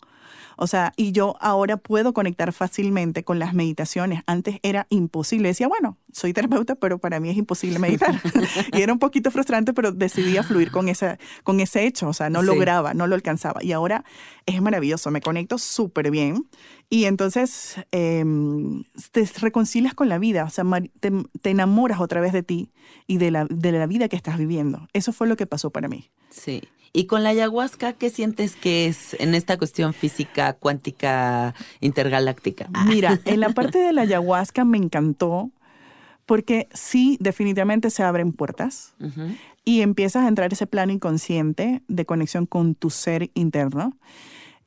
[0.56, 4.24] O sea, y yo ahora puedo conectar fácilmente con las meditaciones.
[4.26, 5.50] Antes era imposible.
[5.50, 8.20] Decía, bueno, soy terapeuta, pero para mí es imposible meditar.
[8.74, 12.08] y era un poquito frustrante, pero decidí fluir con ese, con ese hecho.
[12.08, 13.64] O sea, no lograba, no lo alcanzaba.
[13.64, 14.04] Y ahora
[14.46, 15.12] es maravilloso.
[15.12, 16.48] Me conecto súper bien.
[16.90, 20.66] Y entonces em, te reconcilias con la vida, o sea,
[21.00, 22.72] te, te, enamoras otra vez de ti
[23.06, 24.88] y de la, de la vida que estás viviendo.
[24.94, 26.10] Eso fue lo que pasó para mí.
[26.32, 26.64] Sí.
[26.92, 32.70] Y con la ayahuasca, ¿qué sientes que es en esta cuestión física, cuántica, intergaláctica?
[32.74, 32.86] Ah.
[32.86, 35.52] Mira, en la parte de la ayahuasca me encantó
[36.30, 38.94] porque sí, definitivamente se abren puertas
[39.66, 43.98] y empiezas a entrar ese plano inconsciente de conexión con tu ser interno.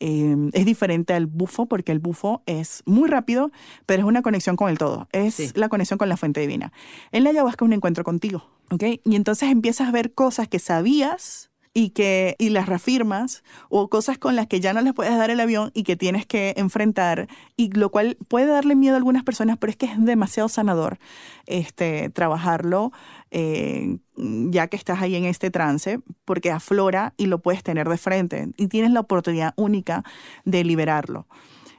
[0.01, 3.53] Em, es diferente al bufo porque el bufo es muy rápido,
[3.87, 5.07] pero es una conexión con el todo.
[5.13, 6.73] Es la conexión con la fuente divina.
[7.13, 8.83] En la ayahuasca es un encuentro contigo, ¿ok?
[9.05, 14.19] Y entonces empiezas a ver cosas que sabías y que y las reafirmas o cosas
[14.19, 17.29] con las que ya no les puedes dar el avión y que tienes que enfrentar
[17.57, 20.99] y lo cual puede darle miedo a algunas personas pero es que es demasiado sanador
[21.47, 22.93] este trabajarlo
[23.31, 27.97] eh, ya que estás ahí en este trance porque aflora y lo puedes tener de
[27.97, 30.05] frente y tienes la oportunidad única
[30.45, 31.27] de liberarlo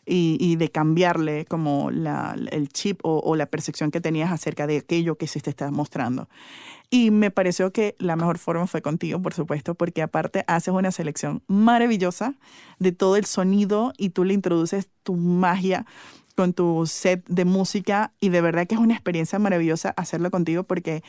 [0.05, 4.77] y, de cambiarle como la, el chip o, o, la percepción que tenías acerca de
[4.77, 6.27] aquello que se te está mostrando.
[6.93, 10.91] Y me pareció que la mejor forma fue contigo, por supuesto, porque aparte haces una
[10.91, 12.35] selección maravillosa
[12.77, 15.87] de todo el sonido y tú le introduces tu magia
[16.35, 20.65] con tu set de música y de verdad que es una experiencia maravillosa hacerlo contigo
[20.65, 21.01] porque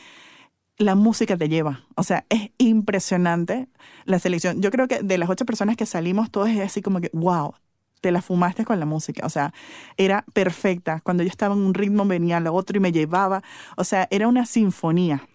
[0.79, 1.83] la música te lleva.
[1.93, 3.67] O sea, es impresionante
[4.05, 4.63] la selección.
[4.63, 7.53] Yo creo que de las ocho personas que salimos, todos es así como que, wow,
[8.01, 9.23] te la fumaste con la música.
[9.23, 9.53] O sea,
[9.97, 11.01] era perfecta.
[11.01, 13.43] Cuando yo estaba en un ritmo venía lo otro y me llevaba.
[13.77, 15.27] O sea, era una sinfonía.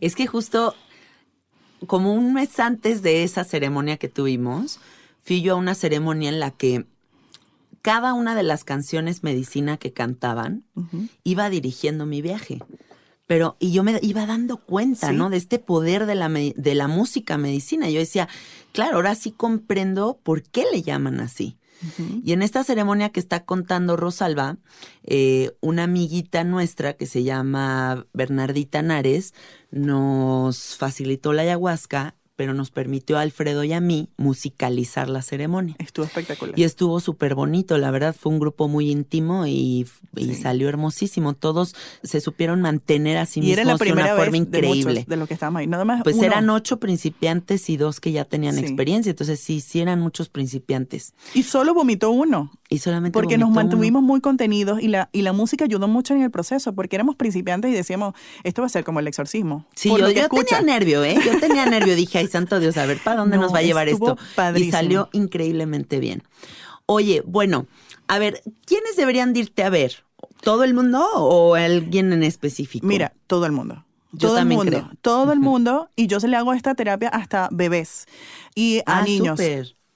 [0.00, 0.74] Es que justo
[1.86, 4.80] como un mes antes de esa ceremonia que tuvimos,
[5.22, 6.86] fui yo a una ceremonia en la que
[7.82, 10.64] cada una de las canciones medicina que cantaban
[11.22, 12.58] iba dirigiendo mi viaje.
[13.26, 15.30] Pero, y yo me iba dando cuenta, ¿no?
[15.30, 17.90] De este poder de la, de la música medicina.
[17.90, 18.28] Yo decía,
[18.72, 21.58] claro, ahora sí comprendo por qué le llaman así.
[22.24, 24.56] Y en esta ceremonia que está contando Rosalba,
[25.04, 29.34] eh, una amiguita nuestra que se llama Bernardita Nares
[29.70, 35.74] nos facilitó la ayahuasca pero nos permitió a Alfredo y a mí musicalizar la ceremonia.
[35.78, 36.56] Estuvo espectacular.
[36.58, 39.86] Y estuvo súper bonito, la verdad fue un grupo muy íntimo y,
[40.40, 41.34] salió hermosísimo.
[41.34, 45.04] Todos se supieron mantener a sí mismos y era la primera de una forma increíble.
[45.08, 46.02] De, lo que estábamos ahí, nada más.
[46.02, 50.28] Pues eran ocho principiantes y dos que ya tenían experiencia, entonces sí, sí eran muchos
[50.28, 51.14] principiantes.
[51.34, 52.52] Y solo vomitó uno.
[52.68, 56.22] Y solamente Porque nos mantuvimos muy contenidos y la, y la música ayudó mucho en
[56.22, 59.66] el proceso, porque éramos principiantes y decíamos, esto va a ser como el exorcismo.
[59.76, 61.16] Sí, yo, yo tenía nervio, ¿eh?
[61.24, 64.16] Yo tenía nervio, dije, santo Dios, a ver, ¿para dónde nos va a llevar esto?
[64.56, 66.22] Y salió increíblemente bien.
[66.86, 67.66] Oye, bueno,
[68.08, 70.04] a ver, ¿quiénes deberían irte a ver?
[70.40, 72.86] ¿Todo el mundo o alguien en específico?
[72.86, 73.84] Mira, todo el mundo.
[74.12, 74.98] Yo todo también el mundo, creo.
[75.02, 78.06] Todo el mundo, y yo se le hago esta terapia hasta bebés
[78.54, 79.40] y a ah, niños.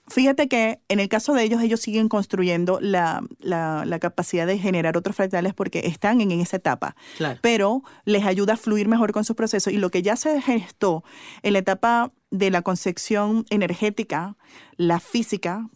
[0.08, 4.58] Fíjate que en el caso de ellos, ellos siguen construyendo la, la, la, capacidad de
[4.58, 6.96] generar otros fractales porque están en esa etapa.
[7.16, 7.38] Claro.
[7.42, 9.70] Pero les ayuda a fluir mejor con su proceso.
[9.70, 11.04] Y lo que ya se gestó
[11.42, 14.36] en la etapa de la concepción energética,
[14.76, 15.68] la física,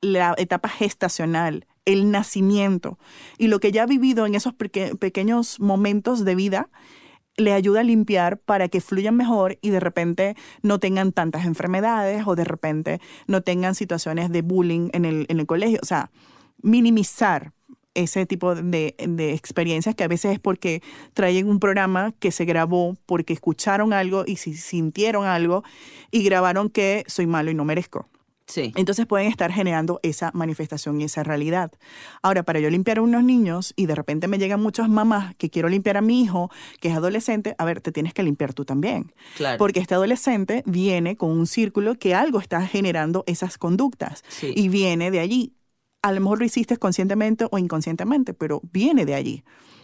[0.00, 2.98] la etapa gestacional, el nacimiento
[3.38, 6.68] y lo que ya ha vivido en esos pequeños momentos de vida,
[7.36, 12.26] le ayuda a limpiar para que fluyan mejor y de repente no tengan tantas enfermedades
[12.26, 15.78] o de repente no tengan situaciones de bullying en el, en el colegio.
[15.82, 16.10] O sea,
[16.62, 17.52] minimizar
[17.96, 20.82] ese tipo de, de, experiencias que a veces es porque
[21.14, 25.64] traen un programa que se grabó porque escucharon algo y si sintieron algo
[26.10, 28.08] y grabaron que soy malo y no merezco.
[28.46, 28.72] Sí.
[28.76, 31.72] Entonces pueden estar generando esa manifestación y esa realidad.
[32.22, 35.50] Ahora, para yo limpiar a unos niños y de repente me llegan muchas mamás que
[35.50, 36.48] quiero limpiar a mi hijo,
[36.80, 39.12] que es adolescente, a ver, te tienes que limpiar tú también.
[39.36, 39.58] Claro.
[39.58, 44.52] Porque este adolescente viene con un círculo que algo está generando esas conductas Sí.
[44.54, 45.52] y viene de allí.
[46.06, 49.42] A lo mejor lo hiciste conscientemente o inconscientemente, pero viene de allí.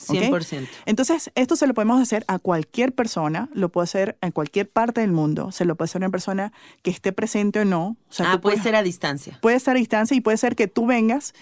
[0.09, 0.17] ¿ok?
[0.17, 0.69] 100%.
[0.87, 5.01] Entonces, esto se lo podemos hacer a cualquier persona, lo puede hacer en cualquier parte
[5.01, 6.53] del mundo, se lo puede hacer a una persona
[6.83, 7.97] que esté presente o no.
[8.09, 9.39] O sea, ah, puede puedes- ser a distancia.
[9.41, 11.35] Puede estar a distancia y puede ser que tú vengas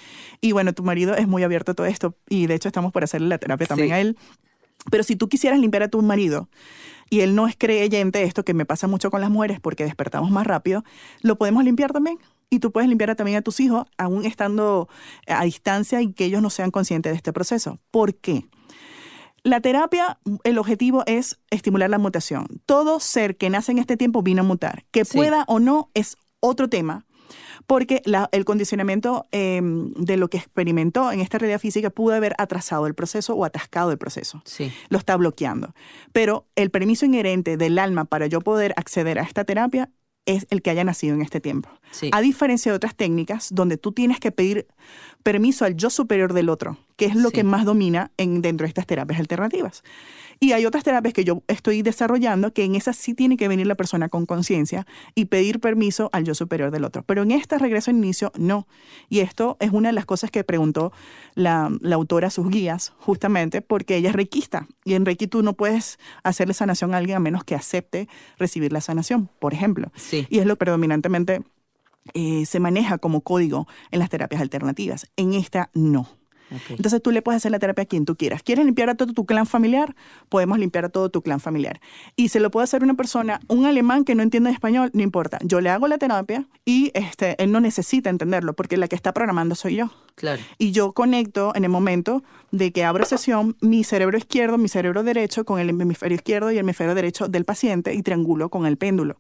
[0.43, 3.03] y bueno, tu marido es muy abierto a todo esto y de hecho estamos por
[3.05, 3.93] hacerle la terapia también Sí.
[3.95, 4.19] a él.
[4.91, 6.49] Pero si tú quisieras limpiar a tu marido
[7.09, 10.31] y él no es creyente, esto que me pasa mucho con las mujeres porque despertamos
[10.31, 10.85] más rápido,
[11.23, 12.19] lo podemos limpiar también.
[12.51, 14.89] Y tú puedes limpiar también a tus hijos aún estando
[15.29, 17.79] a distancia y que ellos no sean conscientes de este proceso.
[17.93, 18.45] ¿Por qué?
[19.43, 22.47] La terapia, el objetivo es estimular la mutación.
[22.67, 24.85] Todo ser que nace en este tiempo vino a mutar.
[24.91, 25.17] Que Sí.
[25.17, 27.07] pueda o no es otro tema,
[27.69, 32.35] porque la- el condicionamiento eh, de lo que experimentó en esta realidad física pudo haber
[32.37, 34.43] atrasado el proceso o atascado el proceso.
[34.45, 34.73] Sí.
[34.89, 35.73] Lo está bloqueando.
[36.13, 39.89] Pero el permiso inherente del alma para yo poder acceder a esta terapia
[40.37, 41.69] es el que haya nacido en este tiempo.
[41.91, 42.11] Sí.
[42.13, 44.67] A diferencia de otras técnicas donde tú tienes que pedir
[45.23, 47.37] permiso al yo superior del otro, que es lo Sí.
[47.37, 49.83] que más domina en, dentro de estas terapias alternativas.
[50.39, 53.67] Y hay otras terapias que yo estoy desarrollando que en esas sí tiene que venir
[53.67, 57.03] la persona con conciencia y pedir permiso al yo superior del otro.
[57.05, 58.67] Pero en esta regreso al inicio, no.
[59.09, 60.93] Y esto es una de las cosas que preguntó
[61.35, 64.67] la, la autora a sus guías, justamente porque ella es reikista.
[64.85, 68.75] Y en Reiki tú no puedes hacerle sanación a alguien a menos que acepte recibir
[68.75, 69.91] la sanación, por ejemplo.
[69.95, 70.27] Sí.
[70.29, 71.43] Y es lo predominantemente
[72.13, 75.07] eh, se maneja como código en las terapias alternativas.
[75.17, 76.20] En esta no.
[76.51, 76.71] Ok.
[76.71, 78.43] Entonces tú le puedes hacer la terapia a quien tú quieras.
[78.43, 79.95] ¿Quieres limpiar a todo tu clan familiar?
[80.29, 81.81] Podemos limpiar a todo tu clan familiar.
[82.17, 85.39] Y se lo puede hacer una persona, un alemán que no entiende español, no importa.
[85.43, 89.13] Yo le hago la terapia y este, él no necesita entenderlo porque la que está
[89.13, 89.91] programando soy yo.
[90.15, 90.43] Claro.
[90.59, 95.03] Y yo conecto en el momento de que abro sesión mi cerebro izquierdo, mi cerebro
[95.03, 98.77] derecho con el hemisferio izquierdo y el hemisferio derecho del paciente y triangulo con el
[98.77, 99.17] péndulo.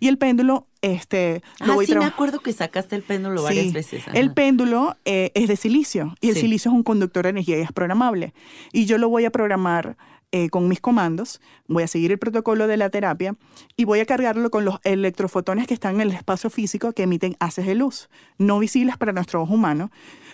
[0.00, 3.66] Y el péndulo, este, lo Ah, voy sí, me acuerdo que sacaste el péndulo varias
[3.66, 3.72] Sí.
[3.72, 4.04] veces.
[4.14, 6.42] El péndulo eh, es de silicio y el Sí.
[6.42, 8.32] silicio es un conductor de energía y es programable.
[8.72, 9.96] Y yo lo voy a programar
[10.30, 13.34] eh, con mis comandos, voy a seguir el protocolo de la terapia
[13.78, 17.34] y voy a cargarlo con los electrofotones que están en el espacio físico que emiten
[17.40, 19.90] haces de luz, no visibles para nuestro ojo humano,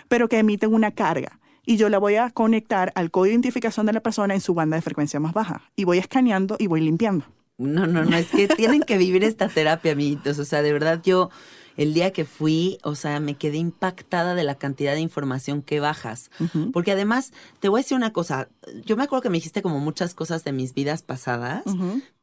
[0.09, 1.39] pero que emiten una carga.
[1.65, 4.53] Y yo la voy a conectar al código de identificación de la persona en su
[4.53, 5.61] banda de frecuencia más baja.
[5.77, 7.25] Y voy escaneando y voy limpiando.
[7.57, 10.39] No, no, no, es que tienen que vivir esta terapia, amiguitos.
[10.39, 11.29] O sea, de verdad yo
[11.77, 15.79] el día que fui, o sea, me quedé impactada de la cantidad de información que
[15.79, 16.31] bajas.
[16.71, 18.49] Porque además, te voy a decir una cosa,
[18.85, 21.63] yo me acuerdo que me dijiste como muchas cosas de mis vidas pasadas,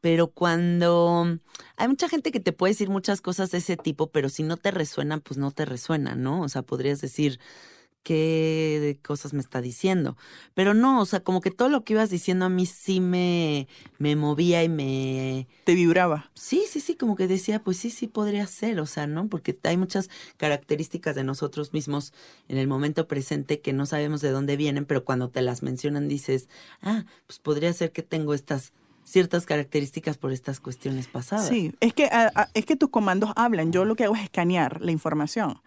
[0.01, 1.39] pero cuando
[1.77, 4.57] hay mucha gente que te puede decir muchas cosas de ese tipo, pero si no
[4.57, 6.41] te resuenan, pues no te resuenan, ¿no?
[6.41, 7.39] O sea, podrías decir
[8.03, 10.17] qué cosas me está diciendo.
[10.53, 13.67] Pero no, o sea, como que todo lo que ibas diciendo a mí sí me,
[13.97, 15.47] me movía y me...
[15.63, 16.29] Te vibraba.
[16.33, 19.27] Sí, sí, sí, como que decía, pues sí, sí podría ser, o sea, ¿no?
[19.27, 22.13] Porque hay muchas características de nosotros mismos
[22.47, 26.07] en el momento presente que no sabemos de dónde vienen, pero cuando te las mencionan
[26.07, 26.49] dices,
[26.81, 28.73] ah, pues podría ser que tengo estas
[29.05, 31.47] ciertas características por estas cuestiones pasadas.
[31.49, 33.71] Sí, es que, a- a- es que tus comandos hablan.
[33.73, 35.61] Yo lo que hago es escanear la información.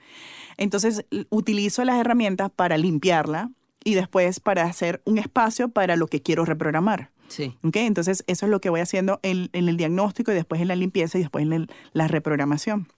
[0.56, 3.50] Entonces, utilizo las herramientas para limpiarla
[3.84, 7.10] y después para hacer un espacio para lo que quiero reprogramar.
[7.28, 7.56] Sí.
[7.62, 7.76] ¿ok?
[7.76, 10.76] Entonces, eso es lo que voy haciendo en, en el diagnóstico y después en la
[10.76, 12.88] limpieza y después en el- la reprogramación.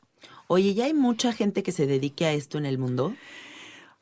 [0.48, 3.14] Oye, ¿ya hay mucha gente que se dedique a esto en el mundo?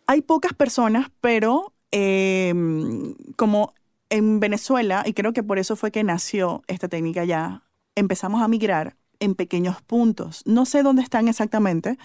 [0.06, 2.54] Hay pocas personas, pero eh,
[3.36, 3.72] como
[4.10, 7.62] en Venezuela, y creo que por eso fue que nació esta técnica ya,
[7.96, 10.42] empezamos a migrar en pequeños puntos.
[10.46, 11.98] No sé dónde están exactamente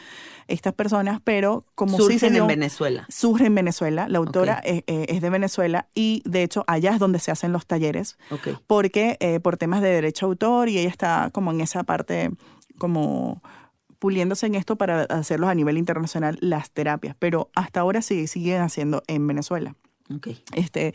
[0.48, 3.06] estas personas, pero como sí se Surgen dio- en Venezuela.
[3.10, 7.00] surge en Venezuela, la autora es, eh, es de Venezuela y de hecho allá es
[7.00, 8.50] donde se hacen los talleres Ok.
[8.68, 12.32] porque eh, por temas de derecho a autor y ella está como en esa parte
[12.78, 13.42] como
[14.00, 18.62] puliéndose en esto para hacerlos a nivel internacional las terapias, pero hasta ahora sí siguen
[18.62, 19.76] haciendo en Venezuela.
[20.14, 20.30] Ok.
[20.54, 20.94] Este,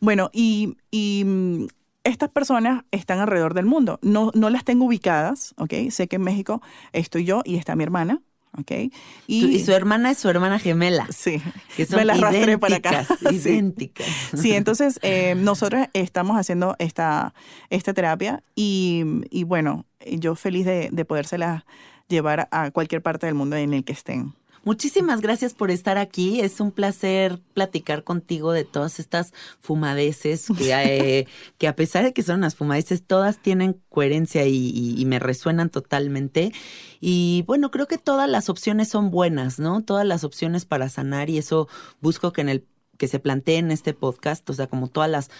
[0.00, 1.66] bueno, y, y, mm,
[2.06, 3.98] estas personas están alrededor del mundo.
[4.02, 5.74] No, no las tengo ubicadas, ¿ok?
[5.90, 8.20] Sé que en México estoy yo y está mi hermana,
[8.58, 8.66] ¿ok?
[8.66, 8.92] Tu-
[9.26, 11.06] Y, su hermana es su hermana gemela.
[11.10, 11.40] Sí,
[11.76, 13.06] Que son me la arrastré para acá.
[13.30, 14.36] idénticas, Sí.
[14.38, 17.34] Sí, entonces eh, nosotros estamos haciendo esta,
[17.70, 21.64] esta terapia y, y bueno, yo feliz de, de podérsela
[22.08, 24.32] llevar a cualquier parte del mundo en el que estén.
[24.66, 26.40] Muchísimas gracias por estar aquí.
[26.40, 31.26] Es un placer platicar contigo de todas estas fumadeces que, eh,
[31.58, 35.20] que a pesar de que son unas fumadeces, todas tienen coherencia y, y- y me
[35.20, 36.52] resuenan totalmente.
[37.00, 39.84] Y bueno, creo que todas las opciones son buenas, ¿no?
[39.84, 41.68] Todas las opciones para sanar y eso
[42.00, 42.66] busco que en el
[42.98, 45.30] que se plantee en este podcast, o sea, como todas las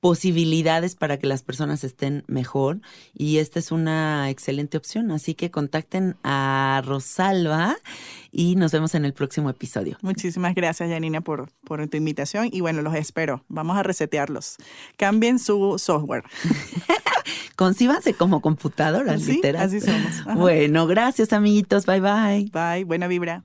[0.00, 2.80] posibilidades para que las personas estén mejor
[3.14, 7.76] y esta es una excelente opción, así que contacten a Rosalba
[8.30, 9.96] y nos vemos en el próximo episodio.
[10.02, 13.44] Muchísimas gracias, Janina, por, por tu invitación y bueno, los espero.
[13.48, 14.56] Vamos a resetearlos.
[14.96, 16.24] Cambien su software.
[17.56, 19.62] Concíbanse como computadoras, Sí, literal.
[19.66, 20.20] así somos.
[20.26, 20.34] Ajá.
[20.34, 22.50] Bueno, gracias amiguitos, bye bye.
[22.52, 23.44] Bye, buena vibra.